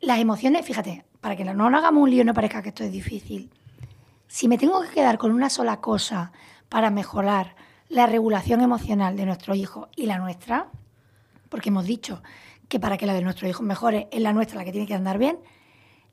Las 0.00 0.18
emociones, 0.18 0.66
fíjate, 0.66 1.04
para 1.20 1.36
que 1.36 1.44
no, 1.44 1.70
no 1.70 1.78
hagamos 1.78 2.02
un 2.02 2.10
lío 2.10 2.22
y 2.22 2.24
no 2.24 2.34
parezca 2.34 2.60
que 2.60 2.70
esto 2.70 2.82
es 2.82 2.90
difícil. 2.90 3.52
Si 4.26 4.48
me 4.48 4.58
tengo 4.58 4.82
que 4.82 4.88
quedar 4.88 5.16
con 5.16 5.30
una 5.30 5.48
sola 5.48 5.80
cosa 5.80 6.32
para 6.68 6.90
mejorar 6.90 7.54
la 7.88 8.06
regulación 8.06 8.60
emocional 8.60 9.16
de 9.16 9.26
nuestro 9.26 9.54
hijo 9.54 9.88
y 9.96 10.06
la 10.06 10.18
nuestra, 10.18 10.68
porque 11.48 11.70
hemos 11.70 11.86
dicho 11.86 12.22
que 12.68 12.80
para 12.80 12.96
que 12.96 13.06
la 13.06 13.14
de 13.14 13.22
nuestro 13.22 13.48
hijo 13.48 13.62
mejore 13.62 14.08
es 14.10 14.20
la 14.20 14.32
nuestra 14.32 14.58
la 14.58 14.64
que 14.64 14.72
tiene 14.72 14.86
que 14.86 14.94
andar 14.94 15.18
bien, 15.18 15.38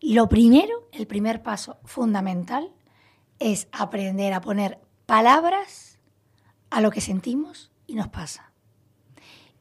lo 0.01 0.27
primero, 0.29 0.87
el 0.91 1.07
primer 1.07 1.41
paso 1.41 1.77
fundamental 1.83 2.73
es 3.39 3.67
aprender 3.71 4.33
a 4.33 4.41
poner 4.41 4.79
palabras 5.05 5.99
a 6.69 6.81
lo 6.81 6.91
que 6.91 7.01
sentimos 7.01 7.71
y 7.87 7.95
nos 7.95 8.09
pasa. 8.09 8.51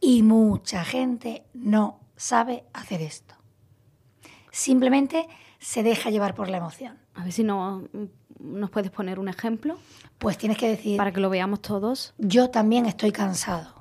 Y 0.01 0.23
mucha 0.23 0.85
gente 0.85 1.47
no 1.55 2.01
sabe 2.17 2.65
hacer 2.73 3.01
esto. 3.03 3.35
Simplemente 4.51 5.27
se 5.59 5.83
deja 5.83 6.11
llevar 6.11 6.35
por 6.35 6.49
la 6.49 6.59
emoción. 6.59 6.99
A 7.15 7.25
ver 7.25 7.33
si 7.33 7.43
no 7.43 7.89
nos 8.39 8.71
puedes 8.71 8.91
poner 8.91 9.19
un 9.19 9.29
ejemplo. 9.29 9.79
Pues 10.19 10.37
tienes 10.37 10.59
que 10.59 10.69
decir... 10.69 10.97
Para 10.97 11.13
que 11.13 11.21
lo 11.21 11.31
veamos 11.31 11.63
todos. 11.63 12.15
Yo 12.19 12.51
también 12.51 12.87
estoy 12.87 13.13
cansado. 13.13 13.74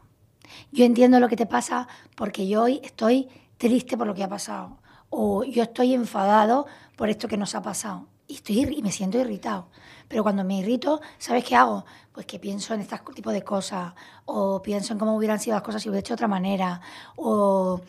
Yo 0.72 0.86
entiendo 0.86 1.20
lo 1.20 1.30
que 1.30 1.36
te 1.36 1.46
pasa 1.46 1.88
porque 2.16 2.48
yo 2.48 2.64
hoy 2.64 2.80
estoy 2.84 3.30
triste 3.58 3.98
por 3.98 4.08
lo 4.08 4.14
que 4.14 4.24
ha 4.24 4.30
pasado. 4.30 4.78
O 5.10 5.44
yo 5.44 5.64
estoy 5.64 5.94
enfadado 5.94 6.66
por 6.96 7.10
esto 7.10 7.28
que 7.28 7.38
nos 7.38 7.56
ha 7.56 7.62
pasado. 7.62 8.08
Y, 8.28 8.36
estoy, 8.36 8.62
y 8.76 8.82
me 8.82 8.92
siento 8.92 9.20
irritado. 9.20 9.68
Pero 10.08 10.24
cuando 10.24 10.44
me 10.44 10.60
irrito, 10.60 11.02
¿sabes 11.18 11.44
qué 11.44 11.56
hago? 11.56 11.86
Pues 12.12 12.26
que 12.26 12.40
pienso 12.40 12.74
en 12.74 12.82
este 12.82 12.98
tipo 13.14 13.32
de 13.32 13.44
cosas. 13.44 13.94
O 14.26 14.62
pienso 14.62 14.94
en 14.94 15.00
cómo 15.00 15.16
hubieran 15.16 15.40
sido 15.40 15.56
las 15.56 15.64
cosas 15.64 15.82
si 15.82 15.90
hubiera 15.90 16.00
hecho 16.00 16.14
de 16.14 16.16
otra 16.16 16.28
manera. 16.28 16.82
O 17.16 17.82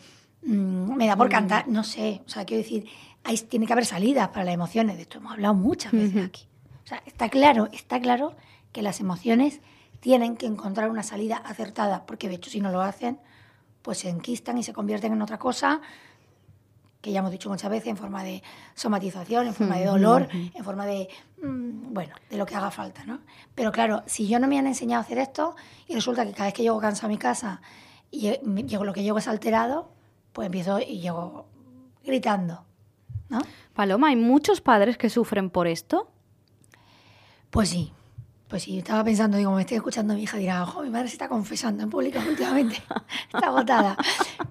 mm, 0.43 0.95
me 0.95 1.07
da 1.07 1.15
por 1.15 1.27
mm. 1.27 1.31
cantar. 1.31 1.67
No 1.67 1.83
sé. 1.83 2.21
O 2.25 2.29
sea, 2.29 2.45
quiero 2.45 2.63
decir, 2.63 2.87
ahí 3.23 3.37
tiene 3.37 3.65
que 3.65 3.73
haber 3.73 3.85
salidas 3.85 4.29
para 4.29 4.45
las 4.45 4.53
emociones. 4.53 4.95
De 4.95 5.03
esto 5.03 5.17
hemos 5.17 5.33
hablado 5.33 5.53
muchas 5.53 5.91
veces 5.91 6.25
aquí. 6.25 6.47
O 6.83 6.87
sea, 6.87 7.01
está 7.05 7.29
claro, 7.29 7.67
está 7.73 7.99
claro 7.99 8.35
que 8.71 8.83
las 8.83 8.99
emociones 8.99 9.61
tienen 10.05 10.37
que 10.37 10.45
encontrar 10.45 10.91
una 10.91 11.01
salida 11.01 11.37
acertada, 11.37 12.05
porque 12.05 12.29
de 12.29 12.35
hecho 12.35 12.51
si 12.51 12.61
no 12.61 12.69
lo 12.71 12.79
hacen, 12.81 13.19
pues 13.81 13.97
se 13.97 14.09
enquistan 14.09 14.55
y 14.55 14.61
se 14.61 14.71
convierten 14.71 15.11
en 15.13 15.19
otra 15.23 15.39
cosa 15.39 15.81
que 17.01 17.11
ya 17.11 17.21
hemos 17.21 17.31
dicho 17.31 17.49
muchas 17.49 17.71
veces, 17.71 17.87
en 17.87 17.97
forma 17.97 18.23
de 18.23 18.43
somatización, 18.75 19.47
en 19.47 19.55
forma 19.55 19.77
de 19.77 19.85
dolor, 19.85 20.29
en 20.31 20.63
forma 20.63 20.85
de, 20.85 21.09
mm, 21.41 21.91
bueno, 21.91 22.13
de 22.29 22.37
lo 22.37 22.45
que 22.45 22.53
haga 22.53 22.69
falta, 22.69 23.03
¿no? 23.03 23.21
Pero 23.55 23.71
claro, 23.71 24.03
si 24.05 24.27
yo 24.27 24.37
no 24.37 24.47
me 24.47 24.59
han 24.59 24.67
enseñado 24.67 25.01
a 25.01 25.05
hacer 25.05 25.17
esto 25.17 25.55
y 25.87 25.95
resulta 25.95 26.23
que 26.23 26.33
cada 26.33 26.45
vez 26.45 26.53
que 26.53 26.61
llego 26.61 26.79
cansado 26.79 27.07
a 27.07 27.09
mi 27.09 27.17
casa 27.17 27.61
y 28.11 28.29
llego, 28.67 28.85
lo 28.85 28.93
que 28.93 29.01
llego 29.01 29.17
es 29.17 29.27
alterado, 29.27 29.91
pues 30.33 30.45
empiezo 30.45 30.79
y 30.79 30.99
llego 30.99 31.47
gritando, 32.03 32.63
¿no? 33.29 33.39
Paloma, 33.73 34.09
¿hay 34.09 34.17
muchos 34.17 34.61
padres 34.61 34.99
que 34.99 35.09
sufren 35.09 35.49
por 35.49 35.65
esto? 35.65 36.11
Pues 37.49 37.69
sí, 37.69 37.91
pues 38.47 38.63
sí, 38.63 38.77
estaba 38.77 39.03
pensando, 39.03 39.37
digo, 39.37 39.51
me 39.51 39.61
estoy 39.61 39.77
escuchando 39.77 40.13
mi 40.13 40.23
hija, 40.23 40.37
dirá, 40.37 40.63
ojo, 40.63 40.83
mi 40.83 40.89
madre 40.89 41.07
se 41.07 41.15
está 41.15 41.27
confesando 41.27 41.83
en 41.83 41.89
público 41.89 42.19
últimamente, 42.27 42.75
está 43.33 43.47
agotada. 43.47 43.97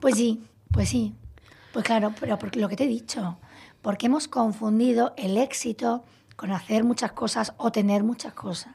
Pues 0.01 0.17
sí, 0.17 0.45
pues 0.73 0.89
sí. 0.89 1.15
Pues 1.73 1.85
claro, 1.85 2.13
pero 2.19 2.39
porque 2.39 2.61
lo 2.61 2.69
que 2.69 2.77
te 2.77 2.85
he 2.85 2.89
dicho, 2.89 3.39
porque 3.83 4.07
hemos 4.07 4.29
confundido 4.29 5.15
el 5.17 5.37
éxito 5.37 6.05
con 6.37 6.51
hacer 6.51 6.85
muchas 6.85 7.13
cosas 7.13 7.55
o 7.57 7.71
tener 7.71 8.03
muchas 8.03 8.35
cosas. 8.35 8.75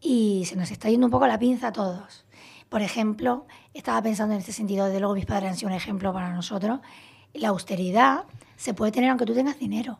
Y 0.00 0.44
se 0.46 0.56
nos 0.56 0.70
está 0.70 0.88
yendo 0.88 1.06
un 1.06 1.10
poco 1.10 1.26
la 1.26 1.38
pinza 1.38 1.68
a 1.68 1.72
todos. 1.72 2.24
Por 2.68 2.82
ejemplo, 2.82 3.46
estaba 3.74 4.02
pensando 4.02 4.34
en 4.34 4.40
este 4.40 4.52
sentido, 4.52 4.86
desde 4.86 5.00
luego 5.00 5.14
mis 5.14 5.26
padres 5.26 5.50
han 5.50 5.56
sido 5.56 5.70
un 5.70 5.76
ejemplo 5.76 6.12
para 6.12 6.32
nosotros, 6.32 6.80
la 7.34 7.48
austeridad 7.48 8.24
se 8.56 8.74
puede 8.74 8.92
tener 8.92 9.10
aunque 9.10 9.26
tú 9.26 9.34
tengas 9.34 9.58
dinero 9.58 9.98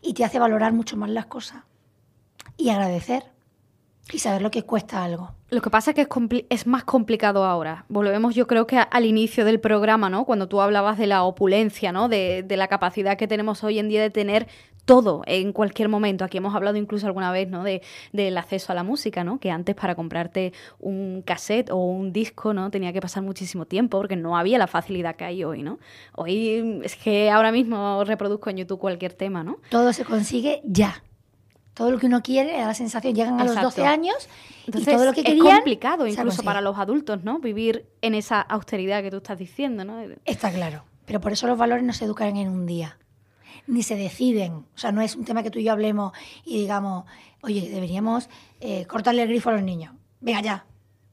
y 0.00 0.14
te 0.14 0.24
hace 0.24 0.38
valorar 0.38 0.72
mucho 0.72 0.96
más 0.96 1.10
las 1.10 1.26
cosas 1.26 1.64
y 2.56 2.70
agradecer 2.70 3.24
y 4.12 4.18
saber 4.18 4.42
lo 4.42 4.50
que 4.50 4.62
cuesta 4.62 5.02
algo. 5.04 5.32
Lo 5.50 5.60
que 5.60 5.70
pasa 5.70 5.92
es 5.92 5.94
que 5.94 6.02
es, 6.02 6.44
es, 6.50 6.66
más 6.66 6.84
complicado 6.84 7.44
ahora. 7.44 7.84
Volvemos 7.88 8.34
yo 8.34 8.46
creo 8.46 8.66
que 8.66 8.78
al 8.78 9.04
inicio 9.04 9.44
del 9.44 9.60
programa, 9.60 10.10
¿no? 10.10 10.24
Cuando 10.24 10.48
tú 10.48 10.60
hablabas 10.60 10.98
de 10.98 11.06
la 11.06 11.22
opulencia, 11.22 11.92
¿no? 11.92 12.08
De, 12.08 12.42
de, 12.42 12.56
la 12.56 12.68
capacidad 12.68 13.16
que 13.16 13.28
tenemos 13.28 13.62
hoy 13.62 13.78
en 13.78 13.88
día 13.88 14.02
de 14.02 14.10
tener 14.10 14.48
todo 14.84 15.22
en 15.26 15.52
cualquier 15.52 15.88
momento. 15.88 16.24
Aquí 16.24 16.38
hemos 16.38 16.54
hablado 16.54 16.76
incluso 16.76 17.06
alguna 17.06 17.30
vez, 17.30 17.48
¿no? 17.48 17.62
De, 17.64 17.82
del 18.12 18.38
acceso 18.38 18.72
a 18.72 18.74
la 18.74 18.82
música, 18.82 19.24
¿no? 19.24 19.38
Que 19.38 19.50
antes 19.50 19.74
para 19.74 19.94
comprarte 19.94 20.52
un 20.78 21.22
cassette 21.22 21.70
o 21.70 21.76
un 21.76 22.12
disco, 22.12 22.54
¿no? 22.54 22.70
Tenía 22.70 22.92
que 22.92 23.00
pasar 23.00 23.22
muchísimo 23.22 23.66
tiempo 23.66 23.98
porque 23.98 24.16
no 24.16 24.36
había 24.36 24.58
la 24.58 24.66
facilidad 24.66 25.16
que 25.16 25.24
hay 25.24 25.44
hoy, 25.44 25.62
¿no? 25.62 25.78
Hoy 26.14 26.80
es 26.82 26.96
que 26.96 27.30
ahora 27.30 27.52
mismo 27.52 28.02
reproduzco 28.04 28.50
en 28.50 28.58
YouTube 28.58 28.78
cualquier 28.78 29.12
tema, 29.12 29.44
¿no? 29.44 29.58
Todo 29.70 29.92
se 29.92 30.04
consigue 30.04 30.60
ya 30.64 31.02
todo 31.76 31.90
lo 31.90 31.98
que 31.98 32.06
uno 32.06 32.22
quiere, 32.22 32.58
da 32.58 32.68
la 32.68 32.74
sensación, 32.74 33.14
llegan 33.14 33.38
a 33.38 33.44
los 33.44 33.54
12 33.54 33.84
años 33.84 34.30
y 34.66 34.82
todo 34.82 35.04
lo 35.04 35.12
que 35.12 35.22
querían... 35.22 35.46
Es 35.46 35.54
complicado 35.56 36.06
incluso 36.06 36.42
para 36.42 36.62
los 36.62 36.78
adultos, 36.78 37.22
¿no? 37.22 37.38
Vivir 37.38 37.84
en 38.00 38.14
esa 38.14 38.40
austeridad 38.40 39.02
que 39.02 39.10
tú 39.10 39.18
estás 39.18 39.38
diciendo, 39.38 39.84
¿no? 39.84 40.00
Está 40.24 40.50
claro, 40.50 40.84
pero 41.04 41.20
por 41.20 41.32
eso 41.32 41.46
los 41.46 41.58
valores 41.58 41.84
no 41.84 41.92
se 41.92 42.06
educan 42.06 42.34
en 42.38 42.48
un 42.48 42.64
día, 42.64 42.96
ni 43.66 43.82
se 43.82 43.94
deciden. 43.94 44.64
O 44.74 44.78
sea, 44.78 44.90
no 44.90 45.02
es 45.02 45.16
un 45.16 45.26
tema 45.26 45.42
que 45.42 45.50
tú 45.50 45.58
y 45.58 45.64
yo 45.64 45.72
hablemos 45.72 46.14
y 46.46 46.60
digamos, 46.60 47.04
oye, 47.42 47.68
deberíamos 47.68 48.30
eh, 48.60 48.86
cortarle 48.86 49.20
el 49.20 49.28
grifo 49.28 49.50
a 49.50 49.52
los 49.52 49.62
niños. 49.62 49.92
Venga, 50.20 50.40
ya. 50.40 50.64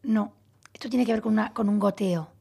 No, 0.02 0.32
esto 0.73 0.89
tiene 0.89 1.06
que 1.06 1.12
ver 1.12 1.21
con, 1.21 1.34
una, 1.34 1.52
con 1.52 1.67
un 1.67 1.78
goteo, 1.78 2.32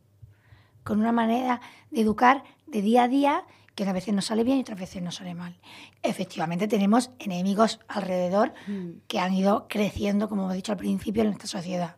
con 0.85 1.01
una 1.01 1.11
manera 1.11 1.61
de 1.91 2.03
educar 2.03 2.45
de 2.69 2.83
día 2.83 3.03
a 3.03 3.09
día 3.09 3.45
que 3.75 3.85
a 3.85 3.93
veces 3.93 4.15
nos 4.15 4.27
sale 4.27 4.45
bien 4.45 4.59
y 4.59 4.61
otras 4.63 4.79
veces 4.79 5.03
nos 5.03 5.17
sale 5.17 5.35
mal. 5.35 5.57
Efectivamente, 6.03 6.69
tenemos 6.69 7.11
enemigos 7.19 7.81
alrededor 7.89 8.53
mm. 8.67 8.91
que 9.09 9.19
han 9.19 9.33
ido 9.35 9.67
creciendo, 9.69 10.29
como 10.29 10.43
hemos 10.43 10.55
dicho 10.55 10.73
al 10.73 10.79
principio, 10.79 11.23
en 11.23 11.31
esta 11.31 11.47
sociedad. 11.47 11.97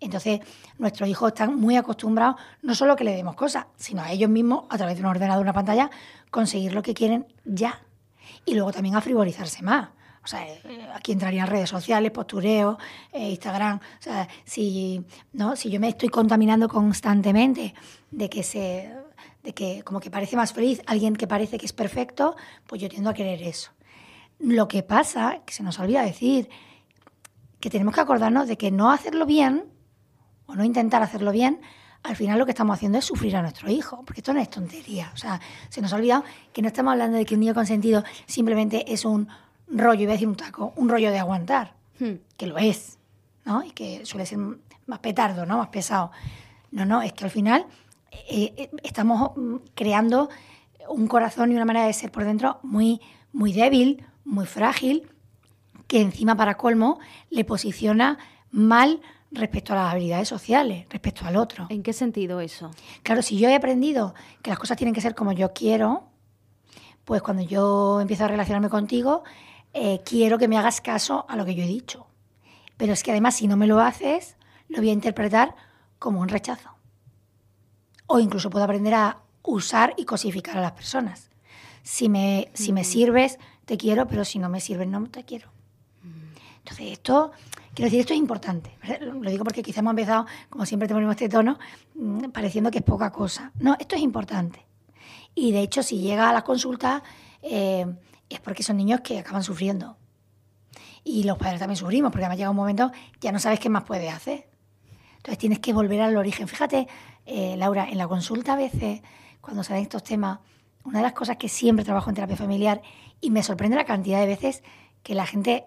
Entonces, 0.00 0.40
nuestros 0.78 1.08
hijos 1.08 1.28
están 1.28 1.54
muy 1.54 1.76
acostumbrados 1.76 2.36
no 2.60 2.74
solo 2.74 2.94
a 2.94 2.96
que 2.96 3.04
le 3.04 3.14
demos 3.14 3.36
cosas, 3.36 3.66
sino 3.76 4.02
a 4.02 4.10
ellos 4.10 4.28
mismos, 4.28 4.64
a 4.68 4.76
través 4.76 4.96
de 4.96 5.02
un 5.02 5.08
ordenador, 5.08 5.42
una 5.42 5.52
pantalla, 5.52 5.90
conseguir 6.30 6.74
lo 6.74 6.82
que 6.82 6.92
quieren 6.92 7.26
ya. 7.44 7.80
Y 8.44 8.54
luego 8.54 8.72
también 8.72 8.96
a 8.96 9.00
frivolizarse 9.00 9.62
más. 9.62 9.90
O 10.24 10.26
sea, 10.26 10.46
eh, 10.46 10.88
aquí 10.94 11.12
entrarían 11.12 11.48
redes 11.48 11.70
sociales, 11.70 12.10
postureo, 12.10 12.78
eh, 13.12 13.30
Instagram. 13.30 13.78
O 13.78 14.02
sea, 14.02 14.28
si, 14.44 15.04
¿no? 15.32 15.54
si 15.56 15.70
yo 15.70 15.78
me 15.80 15.88
estoy 15.88 16.08
contaminando 16.08 16.68
constantemente 16.68 17.74
de 18.10 18.28
que 18.28 18.42
se 18.42 18.92
de 19.42 19.54
que 19.54 19.82
como 19.82 20.00
que 20.00 20.10
parece 20.10 20.36
más 20.36 20.52
feliz 20.52 20.82
alguien 20.86 21.16
que 21.16 21.26
parece 21.26 21.58
que 21.58 21.66
es 21.66 21.72
perfecto, 21.72 22.36
pues 22.66 22.80
yo 22.80 22.88
tiendo 22.88 23.10
a 23.10 23.14
querer 23.14 23.42
eso. 23.42 23.72
Lo 24.38 24.68
que 24.68 24.82
pasa, 24.82 25.40
que 25.44 25.52
se 25.52 25.62
nos 25.62 25.78
olvida 25.78 26.02
decir, 26.02 26.48
que 27.60 27.70
tenemos 27.70 27.94
que 27.94 28.00
acordarnos 28.00 28.48
de 28.48 28.56
que 28.56 28.70
no 28.70 28.90
hacerlo 28.90 29.26
bien 29.26 29.64
o 30.46 30.54
no 30.54 30.64
intentar 30.64 31.02
hacerlo 31.02 31.32
bien, 31.32 31.60
al 32.02 32.16
final 32.16 32.38
lo 32.38 32.44
que 32.44 32.50
estamos 32.50 32.74
haciendo 32.74 32.98
es 32.98 33.04
sufrir 33.04 33.36
a 33.36 33.42
nuestro 33.42 33.70
hijo, 33.70 34.02
porque 34.04 34.20
esto 34.20 34.34
no 34.34 34.40
es 34.40 34.50
tontería. 34.50 35.12
O 35.14 35.16
sea, 35.16 35.40
se 35.68 35.80
nos 35.80 35.92
ha 35.92 35.96
olvidado 35.96 36.24
que 36.52 36.60
no 36.60 36.68
estamos 36.68 36.92
hablando 36.92 37.16
de 37.16 37.24
que 37.24 37.34
un 37.34 37.40
niño 37.40 37.54
consentido 37.54 38.02
simplemente 38.26 38.92
es 38.92 39.04
un 39.04 39.28
rollo, 39.68 40.02
iba 40.02 40.12
a 40.12 40.14
decir 40.14 40.28
un 40.28 40.34
taco, 40.34 40.72
un 40.76 40.88
rollo 40.88 41.10
de 41.10 41.18
aguantar, 41.18 41.74
hmm. 42.00 42.14
que 42.36 42.46
lo 42.46 42.58
es, 42.58 42.98
¿no? 43.44 43.62
Y 43.62 43.70
que 43.70 44.04
suele 44.04 44.26
ser 44.26 44.38
más 44.86 44.98
petardo, 44.98 45.46
¿no? 45.46 45.58
Más 45.58 45.68
pesado. 45.68 46.10
No, 46.72 46.84
no, 46.84 47.02
es 47.02 47.12
que 47.12 47.24
al 47.24 47.30
final 47.30 47.66
eh, 48.12 48.54
eh, 48.56 48.70
estamos 48.82 49.32
mm, 49.36 49.56
creando 49.74 50.28
un 50.88 51.06
corazón 51.06 51.52
y 51.52 51.56
una 51.56 51.64
manera 51.64 51.86
de 51.86 51.92
ser 51.92 52.10
por 52.10 52.24
dentro 52.24 52.58
muy, 52.62 53.00
muy 53.32 53.52
débil, 53.52 54.04
muy 54.24 54.46
frágil, 54.46 55.08
que 55.86 56.00
encima 56.00 56.36
para 56.36 56.56
colmo 56.56 56.98
le 57.30 57.44
posiciona 57.44 58.18
mal 58.50 59.00
respecto 59.30 59.72
a 59.72 59.76
las 59.76 59.92
habilidades 59.92 60.28
sociales, 60.28 60.86
respecto 60.90 61.24
al 61.26 61.36
otro. 61.36 61.66
¿En 61.70 61.82
qué 61.82 61.92
sentido 61.92 62.40
eso? 62.40 62.70
Claro, 63.02 63.22
si 63.22 63.38
yo 63.38 63.48
he 63.48 63.54
aprendido 63.54 64.14
que 64.42 64.50
las 64.50 64.58
cosas 64.58 64.76
tienen 64.76 64.94
que 64.94 65.00
ser 65.00 65.14
como 65.14 65.32
yo 65.32 65.52
quiero, 65.52 66.04
pues 67.04 67.22
cuando 67.22 67.42
yo 67.42 68.00
empiezo 68.00 68.24
a 68.24 68.28
relacionarme 68.28 68.68
contigo, 68.68 69.22
eh, 69.72 70.02
quiero 70.04 70.38
que 70.38 70.48
me 70.48 70.58
hagas 70.58 70.80
caso 70.80 71.24
a 71.28 71.36
lo 71.36 71.44
que 71.44 71.54
yo 71.54 71.64
he 71.64 71.68
dicho. 71.68 72.06
Pero 72.76 72.92
es 72.92 73.02
que 73.02 73.10
además 73.10 73.36
si 73.36 73.48
no 73.48 73.56
me 73.56 73.66
lo 73.66 73.80
haces, 73.80 74.36
lo 74.68 74.78
voy 74.78 74.90
a 74.90 74.92
interpretar 74.92 75.54
como 75.98 76.20
un 76.20 76.28
rechazo. 76.28 76.71
O 78.14 78.18
incluso 78.20 78.50
puedo 78.50 78.66
aprender 78.66 78.92
a 78.92 79.22
usar 79.42 79.94
y 79.96 80.04
cosificar 80.04 80.58
a 80.58 80.60
las 80.60 80.72
personas. 80.72 81.30
Si 81.82 82.10
me, 82.10 82.50
si 82.52 82.74
me 82.74 82.84
sirves, 82.84 83.38
te 83.64 83.78
quiero, 83.78 84.06
pero 84.06 84.26
si 84.26 84.38
no 84.38 84.50
me 84.50 84.60
sirves, 84.60 84.86
no 84.86 85.02
te 85.06 85.24
quiero. 85.24 85.48
Entonces, 86.58 86.92
esto, 86.92 87.32
quiero 87.72 87.86
decir, 87.86 88.00
esto 88.00 88.12
es 88.12 88.18
importante. 88.18 88.76
Lo 89.00 89.30
digo 89.30 89.44
porque 89.44 89.62
quizá 89.62 89.80
hemos 89.80 89.92
empezado, 89.92 90.26
como 90.50 90.66
siempre 90.66 90.88
te 90.88 90.92
ponemos 90.92 91.14
este 91.14 91.30
tono, 91.30 91.58
mm, 91.94 92.24
pareciendo 92.24 92.70
que 92.70 92.80
es 92.80 92.84
poca 92.84 93.10
cosa. 93.10 93.50
No, 93.58 93.76
esto 93.80 93.96
es 93.96 94.02
importante. 94.02 94.66
Y 95.34 95.52
de 95.52 95.62
hecho, 95.62 95.82
si 95.82 95.98
llega 95.98 96.28
a 96.28 96.34
la 96.34 96.44
consulta, 96.44 97.02
eh, 97.40 97.86
es 98.28 98.40
porque 98.40 98.62
son 98.62 98.76
niños 98.76 99.00
que 99.00 99.20
acaban 99.20 99.42
sufriendo. 99.42 99.96
Y 101.02 101.24
los 101.24 101.38
padres 101.38 101.60
también 101.60 101.78
sufrimos, 101.78 102.12
porque 102.12 102.26
además 102.26 102.36
llega 102.36 102.50
un 102.50 102.56
momento 102.56 102.92
que 102.92 103.20
ya 103.22 103.32
no 103.32 103.38
sabes 103.38 103.58
qué 103.58 103.70
más 103.70 103.84
puedes 103.84 104.12
hacer. 104.12 104.51
Entonces 105.22 105.38
tienes 105.38 105.60
que 105.60 105.72
volver 105.72 106.00
al 106.00 106.16
origen. 106.16 106.48
Fíjate, 106.48 106.88
eh, 107.26 107.54
Laura, 107.56 107.88
en 107.88 107.96
la 107.96 108.08
consulta 108.08 108.54
a 108.54 108.56
veces, 108.56 109.02
cuando 109.40 109.62
salen 109.62 109.84
estos 109.84 110.02
temas, 110.02 110.40
una 110.82 110.98
de 110.98 111.04
las 111.04 111.12
cosas 111.12 111.36
que 111.36 111.48
siempre 111.48 111.84
trabajo 111.84 112.10
en 112.10 112.16
terapia 112.16 112.36
familiar 112.36 112.82
y 113.20 113.30
me 113.30 113.44
sorprende 113.44 113.76
la 113.76 113.84
cantidad 113.84 114.18
de 114.18 114.26
veces 114.26 114.64
que 115.04 115.14
la 115.14 115.24
gente 115.24 115.66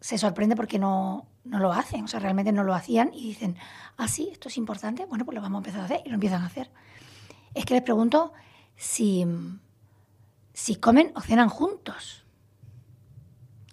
se 0.00 0.18
sorprende 0.18 0.56
porque 0.56 0.80
no, 0.80 1.28
no 1.44 1.60
lo 1.60 1.72
hacen, 1.72 2.02
o 2.02 2.08
sea, 2.08 2.18
realmente 2.18 2.50
no 2.50 2.64
lo 2.64 2.74
hacían 2.74 3.12
y 3.14 3.28
dicen, 3.28 3.56
ah, 3.98 4.08
sí, 4.08 4.30
esto 4.32 4.48
es 4.48 4.56
importante, 4.56 5.06
bueno, 5.06 5.24
pues 5.24 5.36
lo 5.36 5.42
vamos 5.42 5.58
a 5.58 5.60
empezar 5.60 5.82
a 5.82 5.84
hacer 5.84 6.02
y 6.04 6.08
lo 6.08 6.14
empiezan 6.14 6.42
a 6.42 6.46
hacer. 6.46 6.68
Es 7.54 7.64
que 7.64 7.74
les 7.74 7.84
pregunto 7.84 8.32
si, 8.74 9.24
si 10.52 10.74
comen 10.74 11.12
o 11.14 11.20
cenan 11.20 11.48
juntos. 11.48 12.24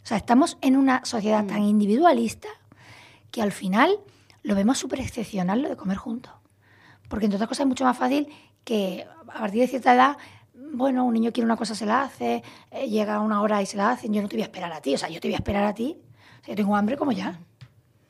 O 0.03 0.07
sea, 0.07 0.17
estamos 0.17 0.59
en 0.61 0.77
una 0.77 1.03
sociedad 1.03 1.43
tan 1.47 1.61
mm. 1.61 1.69
individualista 1.69 2.47
que 3.31 3.41
al 3.41 3.51
final 3.51 3.97
lo 4.45 4.55
vemos 4.55 4.77
súper 4.77 5.01
excepcional 5.01 5.61
lo 5.61 5.69
de 5.69 5.75
comer 5.75 5.97
juntos. 5.97 6.33
Porque 7.09 7.25
entre 7.25 7.35
otras 7.35 7.49
cosas 7.49 7.65
es 7.65 7.67
mucho 7.67 7.83
más 7.83 7.97
fácil 7.97 8.27
que 8.63 9.05
a 9.27 9.39
partir 9.39 9.61
de 9.61 9.67
cierta 9.67 9.93
edad 9.93 10.17
bueno, 10.53 11.05
un 11.05 11.13
niño 11.13 11.31
quiere 11.31 11.45
una 11.45 11.55
cosa, 11.55 11.75
se 11.75 11.85
la 11.85 12.01
hace, 12.01 12.43
eh, 12.71 12.89
llega 12.89 13.19
una 13.19 13.41
hora 13.41 13.61
y 13.61 13.65
se 13.65 13.77
la 13.77 13.91
hacen, 13.91 14.13
yo 14.13 14.21
no 14.21 14.27
te 14.27 14.35
voy 14.35 14.43
a 14.43 14.45
esperar 14.45 14.71
a 14.73 14.81
ti, 14.81 14.95
o 14.95 14.97
sea, 14.97 15.09
yo 15.09 15.21
te 15.21 15.27
voy 15.27 15.35
a 15.35 15.37
esperar 15.37 15.63
a 15.63 15.73
ti 15.73 15.97
yo 16.47 16.55
tengo 16.55 16.75
hambre 16.75 16.97
como 16.97 17.11
ya, 17.11 17.39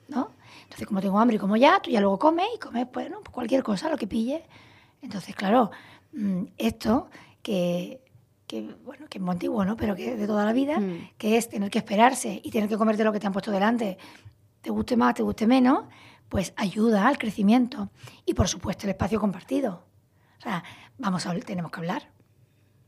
¿no? 0.07 0.31
Entonces, 0.63 0.87
como 0.87 1.01
tengo 1.01 1.19
hambre 1.19 1.39
como 1.39 1.55
ya, 1.55 1.79
tú 1.79 1.89
ya 1.89 2.01
luego 2.01 2.19
comes 2.19 2.47
y 2.55 2.59
comes, 2.59 2.87
pues, 2.91 3.09
¿no? 3.09 3.21
cualquier 3.31 3.63
cosa, 3.63 3.89
lo 3.89 3.97
que 3.97 4.07
pille. 4.07 4.43
Entonces, 5.01 5.35
claro, 5.35 5.71
mm, 6.13 6.43
esto 6.57 7.09
que, 7.41 8.01
que, 8.47 8.75
bueno, 8.83 9.07
que 9.07 9.19
es 9.19 9.23
muy 9.23 9.33
antiguo, 9.33 9.63
¿no? 9.63 9.77
Pero 9.77 9.95
que 9.95 10.15
de 10.15 10.27
toda 10.27 10.45
la 10.45 10.53
vida, 10.53 10.79
mm. 10.79 11.11
que 11.17 11.37
es 11.37 11.49
tener 11.49 11.69
que 11.69 11.77
esperarse 11.77 12.41
y 12.43 12.51
tener 12.51 12.67
que 12.67 12.77
comerte 12.77 13.03
lo 13.03 13.13
que 13.13 13.19
te 13.19 13.27
han 13.27 13.33
puesto 13.33 13.51
delante, 13.51 13.97
te 14.61 14.69
guste 14.71 14.97
más, 14.97 15.13
te 15.13 15.23
guste 15.23 15.45
menos, 15.47 15.85
pues 16.29 16.53
ayuda 16.55 17.07
al 17.07 17.17
crecimiento. 17.17 17.89
Y, 18.25 18.33
por 18.33 18.47
supuesto, 18.47 18.85
el 18.85 18.91
espacio 18.91 19.19
compartido. 19.19 19.85
O 20.37 20.41
sea, 20.41 20.63
vamos 20.97 21.25
a 21.25 21.35
tenemos 21.39 21.71
que 21.71 21.79
hablar. 21.79 22.11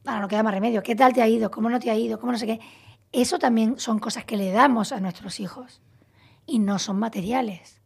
Ahora 0.06 0.22
no 0.22 0.28
queda 0.28 0.44
más 0.44 0.54
remedio. 0.54 0.84
¿Qué 0.84 0.96
tal 0.96 1.14
te 1.14 1.22
ha 1.22 1.28
ido? 1.28 1.52
¿Cómo 1.52 1.70
no 1.70 1.80
te 1.80 1.92
ha 1.92 1.96
ido? 1.96 2.20
¿Cómo 2.20 2.32
no 2.32 2.38
sé 2.38 2.46
qué? 2.46 2.60
Eso 3.12 3.40
también 3.40 3.80
son 3.80 4.00
cosas 4.00 4.26
que 4.26 4.38
le 4.38 4.52
damos 4.52 4.92
a 4.92 5.00
nuestros 5.00 5.40
hijos 5.40 5.82
y 6.46 6.60
no 6.60 6.80
son 6.80 6.98
materiales. 6.98 7.82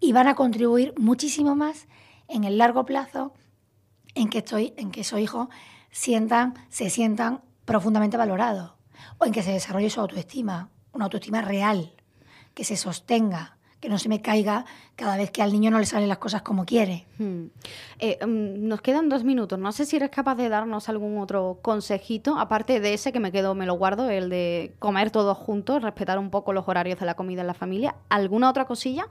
Y 0.00 0.12
van 0.12 0.28
a 0.28 0.34
contribuir 0.34 0.94
muchísimo 0.96 1.54
más 1.54 1.86
en 2.28 2.44
el 2.44 2.58
largo 2.58 2.84
plazo 2.84 3.32
en 4.14 4.28
que, 4.28 4.38
estoy, 4.38 4.74
en 4.76 4.90
que 4.90 5.00
esos 5.02 5.20
hijos 5.20 5.48
sientan, 5.90 6.54
se 6.68 6.90
sientan 6.90 7.42
profundamente 7.64 8.16
valorados 8.16 8.72
o 9.18 9.26
en 9.26 9.32
que 9.32 9.42
se 9.42 9.52
desarrolle 9.52 9.90
su 9.90 10.00
autoestima, 10.00 10.70
una 10.92 11.04
autoestima 11.04 11.42
real, 11.42 11.94
que 12.54 12.64
se 12.64 12.76
sostenga, 12.76 13.57
que 13.80 13.88
no 13.88 13.98
se 13.98 14.08
me 14.08 14.20
caiga 14.20 14.64
cada 14.96 15.16
vez 15.16 15.30
que 15.30 15.42
al 15.42 15.52
niño 15.52 15.70
no 15.70 15.78
le 15.78 15.86
salen 15.86 16.08
las 16.08 16.18
cosas 16.18 16.42
como 16.42 16.64
quiere. 16.64 17.06
Hmm. 17.18 17.46
Eh, 17.98 18.18
mm, 18.24 18.66
nos 18.66 18.80
quedan 18.80 19.08
dos 19.08 19.22
minutos. 19.22 19.58
No 19.58 19.70
sé 19.72 19.86
si 19.86 19.96
eres 19.96 20.10
capaz 20.10 20.34
de 20.34 20.48
darnos 20.48 20.88
algún 20.88 21.18
otro 21.18 21.60
consejito, 21.62 22.38
aparte 22.38 22.80
de 22.80 22.94
ese 22.94 23.12
que 23.12 23.20
me 23.20 23.30
quedo, 23.30 23.54
me 23.54 23.66
lo 23.66 23.74
guardo, 23.74 24.10
el 24.10 24.30
de 24.30 24.74
comer 24.78 25.10
todos 25.10 25.36
juntos, 25.38 25.82
respetar 25.82 26.18
un 26.18 26.30
poco 26.30 26.52
los 26.52 26.66
horarios 26.66 26.98
de 26.98 27.06
la 27.06 27.14
comida 27.14 27.42
en 27.42 27.46
la 27.46 27.54
familia. 27.54 27.94
¿Alguna 28.08 28.50
otra 28.50 28.64
cosilla? 28.64 29.06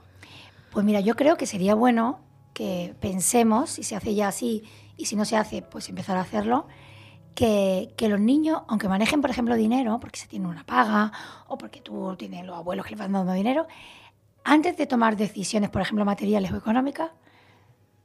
Pues 0.70 0.84
mira, 0.84 1.00
yo 1.00 1.16
creo 1.16 1.36
que 1.36 1.46
sería 1.46 1.74
bueno 1.74 2.20
que 2.52 2.94
pensemos, 3.00 3.70
si 3.70 3.82
se 3.82 3.96
hace 3.96 4.14
ya 4.14 4.28
así 4.28 4.64
y 4.96 5.06
si 5.06 5.16
no 5.16 5.24
se 5.24 5.36
hace, 5.36 5.62
pues 5.62 5.88
empezar 5.88 6.16
a 6.18 6.20
hacerlo, 6.22 6.66
que, 7.34 7.94
que, 7.96 8.08
los 8.08 8.18
niños, 8.18 8.62
aunque 8.66 8.88
manejen, 8.88 9.20
por 9.20 9.30
ejemplo, 9.30 9.54
dinero, 9.54 10.00
porque 10.00 10.18
se 10.18 10.26
tiene 10.26 10.48
una 10.48 10.64
paga 10.64 11.12
o 11.46 11.56
porque 11.56 11.80
tú 11.80 12.16
tienes 12.18 12.44
los 12.44 12.56
abuelos 12.56 12.84
que 12.84 12.90
les 12.90 12.98
van 12.98 13.12
dando 13.12 13.32
dinero, 13.32 13.68
antes 14.44 14.76
de 14.76 14.86
tomar 14.86 15.16
decisiones, 15.16 15.70
por 15.70 15.82
ejemplo, 15.82 16.04
materiales 16.04 16.52
o 16.52 16.56
económicas, 16.56 17.10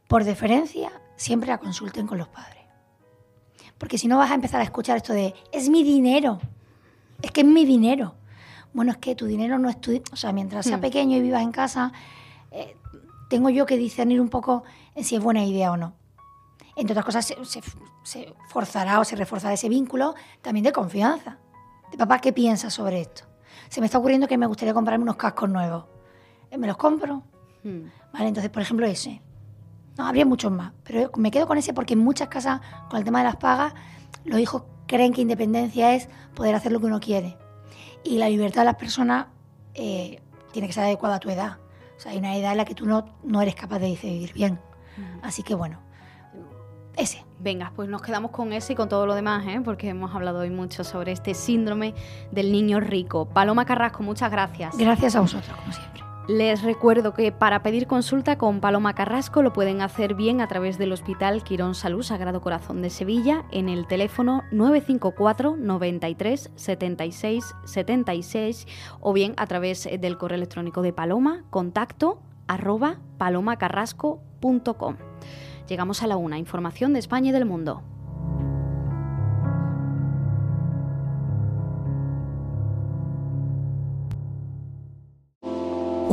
por 0.08 0.24
deferencia, 0.24 0.92
siempre 1.16 1.50
la 1.50 1.58
consulten 1.58 2.06
con 2.08 2.18
los 2.18 2.28
padres. 2.28 2.64
Porque 3.78 3.98
si 3.98 4.08
no 4.08 4.18
vas 4.18 4.32
a 4.32 4.36
empezar 4.36 4.62
a 4.62 4.64
escuchar 4.64 4.98
esto 4.98 5.14
de, 5.14 5.34
es 5.52 5.70
mi 5.70 5.84
dinero, 5.84 6.40
es 7.22 7.32
que 7.32 7.42
es 7.42 7.48
mi 7.48 7.66
dinero. 7.66 8.16
Bueno, 8.74 8.92
es 8.92 8.98
que 8.98 9.16
tu 9.16 9.26
dinero 9.26 9.60
no 9.60 9.70
es 9.70 9.80
tu... 9.80 10.02
O 10.12 10.16
sea, 10.16 10.32
mientras 10.32 10.66
sea 10.66 10.78
hmm. 10.78 10.82
pequeño 10.82 11.18
y 11.18 11.22
vivas 11.22 11.42
en 11.42 11.52
casa, 11.52 11.92
eh, 12.52 12.76
tengo 13.30 13.50
yo 13.50 13.66
que 13.66 13.78
discernir 13.78 14.20
un 14.20 14.30
poco 14.30 14.64
en 14.96 15.04
si 15.04 15.16
es 15.16 15.22
buena 15.22 15.44
idea 15.44 15.72
o 15.72 15.78
no. 15.78 15.94
Entre 16.76 16.94
otras 16.94 17.06
cosas, 17.06 17.26
se, 17.26 17.62
se 18.04 18.34
forzará 18.50 19.00
o 19.00 19.04
se 19.04 19.16
reforzará 19.16 19.54
ese 19.54 19.70
vínculo 19.70 20.16
también 20.42 20.64
de 20.64 20.72
confianza. 20.72 21.38
De 21.92 21.98
papá, 21.98 22.20
¿qué 22.20 22.34
piensas 22.34 22.74
sobre 22.74 23.02
esto? 23.02 23.26
Se 23.70 23.80
me 23.80 23.86
está 23.86 24.00
ocurriendo 24.00 24.28
que 24.28 24.38
me 24.38 24.48
gustaría 24.48 24.74
comprarme 24.74 25.04
unos 25.04 25.16
cascos 25.16 25.50
nuevos. 25.50 25.86
Eh, 26.54 26.58
me 26.58 26.68
los 26.68 26.78
compro. 26.78 27.24
Hmm. 27.64 27.86
Vale, 28.14 28.28
entonces, 28.28 28.52
por 28.52 28.62
ejemplo, 28.62 28.86
ese. 28.86 29.22
No, 29.98 30.06
habría 30.08 30.26
muchos 30.26 30.52
más, 30.52 30.74
pero 30.84 31.12
me 31.18 31.30
quedo 31.32 31.48
con 31.48 31.58
ese 31.58 31.74
porque 31.74 31.94
en 31.94 32.00
muchas 32.00 32.28
casas, 32.28 32.62
con 32.90 32.98
el 32.98 33.06
tema 33.06 33.20
de 33.20 33.26
las 33.26 33.36
pagas, 33.36 33.74
los 34.24 34.40
hijos 34.40 34.64
creen 34.88 35.14
que 35.14 35.22
independencia 35.22 35.94
es 35.94 36.10
poder 36.36 36.56
hacer 36.56 36.72
lo 36.72 36.80
que 36.80 36.88
uno 36.88 37.00
quiere. 37.00 37.38
Y 38.04 38.18
la 38.18 38.30
libertad 38.30 38.62
de 38.62 38.66
las 38.66 38.76
personas 38.76 39.28
eh, 39.76 40.20
tiene 40.52 40.68
que 40.68 40.74
ser 40.74 40.84
adecuada 40.84 41.16
a 41.16 41.20
tu 41.20 41.30
edad. 41.30 41.58
O 41.96 42.00
sea, 42.00 42.12
hay 42.12 42.18
una 42.18 42.36
edad 42.36 42.52
en 42.52 42.58
la 42.58 42.66
que 42.66 42.76
tú 42.76 42.86
no, 42.86 43.06
no 43.24 43.42
eres 43.42 43.56
capaz 43.56 43.80
de 43.80 43.90
decidir 43.90 44.34
bien. 44.34 44.60
Hmm. 44.98 45.24
Así 45.24 45.44
que 45.44 45.56
bueno, 45.56 45.80
ese. 46.96 47.24
Venga, 47.40 47.74
pues 47.76 47.90
nos 47.90 48.02
quedamos 48.02 48.32
con 48.32 48.54
ese 48.54 48.74
y 48.74 48.76
con 48.76 48.90
todo 48.90 49.06
lo 49.06 49.16
demás, 49.16 49.46
¿eh? 49.48 49.60
porque 49.64 49.90
hemos 49.90 50.16
hablado 50.16 50.40
hoy 50.40 50.50
mucho 50.50 50.84
sobre 50.84 51.12
este 51.12 51.34
síndrome 51.34 51.94
del 52.32 52.52
niño 52.52 52.80
rico. 52.80 53.26
Paloma 53.26 53.66
Carrasco, 53.66 54.02
muchas 54.02 54.32
gracias. 54.32 54.78
Gracias 54.78 55.16
a 55.16 55.22
vosotros, 55.22 55.56
como 55.58 55.74
siempre. 55.74 56.03
Les 56.28 56.62
recuerdo 56.62 57.14
que 57.14 57.34
para 57.34 57.64
pedir 57.64 57.86
consulta 57.86 58.38
con 58.38 58.62
Paloma 58.62 58.96
Carrasco 58.96 59.42
lo 59.42 59.52
pueden 59.52 59.82
hacer 59.82 60.16
bien 60.16 60.40
a 60.40 60.48
través 60.48 60.78
del 60.78 60.94
Hospital 60.94 61.44
Quirón 61.44 61.76
Salud 61.76 62.02
Sagrado 62.02 62.40
Corazón 62.40 62.82
de 62.82 62.90
Sevilla 62.90 63.44
en 63.52 63.68
el 63.68 63.88
teléfono 63.88 64.44
954 64.54 65.58
93 65.58 66.52
76 66.56 67.56
76 67.66 68.68
o 69.02 69.12
bien 69.12 69.34
a 69.36 69.48
través 69.48 69.84
del 70.00 70.18
correo 70.18 70.38
electrónico 70.38 70.82
de 70.82 70.94
Paloma, 70.94 71.44
contacto 71.50 72.22
arroba 72.48 73.02
palomacarrasco.com. 73.18 74.96
Llegamos 75.68 76.04
a 76.04 76.08
la 76.08 76.16
una, 76.16 76.38
información 76.38 76.94
de 76.94 77.00
España 77.00 77.30
y 77.32 77.34
del 77.34 77.46
mundo. 77.46 77.84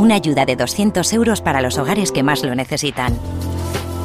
Una 0.01 0.15
ayuda 0.15 0.47
de 0.47 0.57
200 0.57 1.13
euros 1.13 1.43
para 1.43 1.61
los 1.61 1.77
hogares 1.77 2.11
que 2.11 2.23
más 2.23 2.43
lo 2.43 2.55
necesitan. 2.55 3.19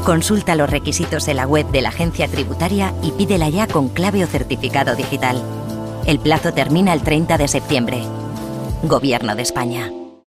Consulta 0.03 0.55
los 0.55 0.69
requisitos 0.69 1.27
en 1.29 1.37
la 1.37 1.47
web 1.47 1.71
de 1.71 1.81
la 1.81 1.89
agencia 1.89 2.27
tributaria 2.27 2.93
y 3.01 3.11
pídela 3.11 3.47
ya 3.49 3.65
con 3.65 3.87
clave 3.87 4.23
o 4.23 4.27
certificado 4.27 4.95
digital. 4.95 5.41
El 6.05 6.19
plazo 6.19 6.53
termina 6.53 6.93
el 6.93 7.01
30 7.01 7.37
de 7.37 7.47
septiembre. 7.47 8.03
Gobierno 8.83 9.35
de 9.35 9.41
España. 9.41 10.04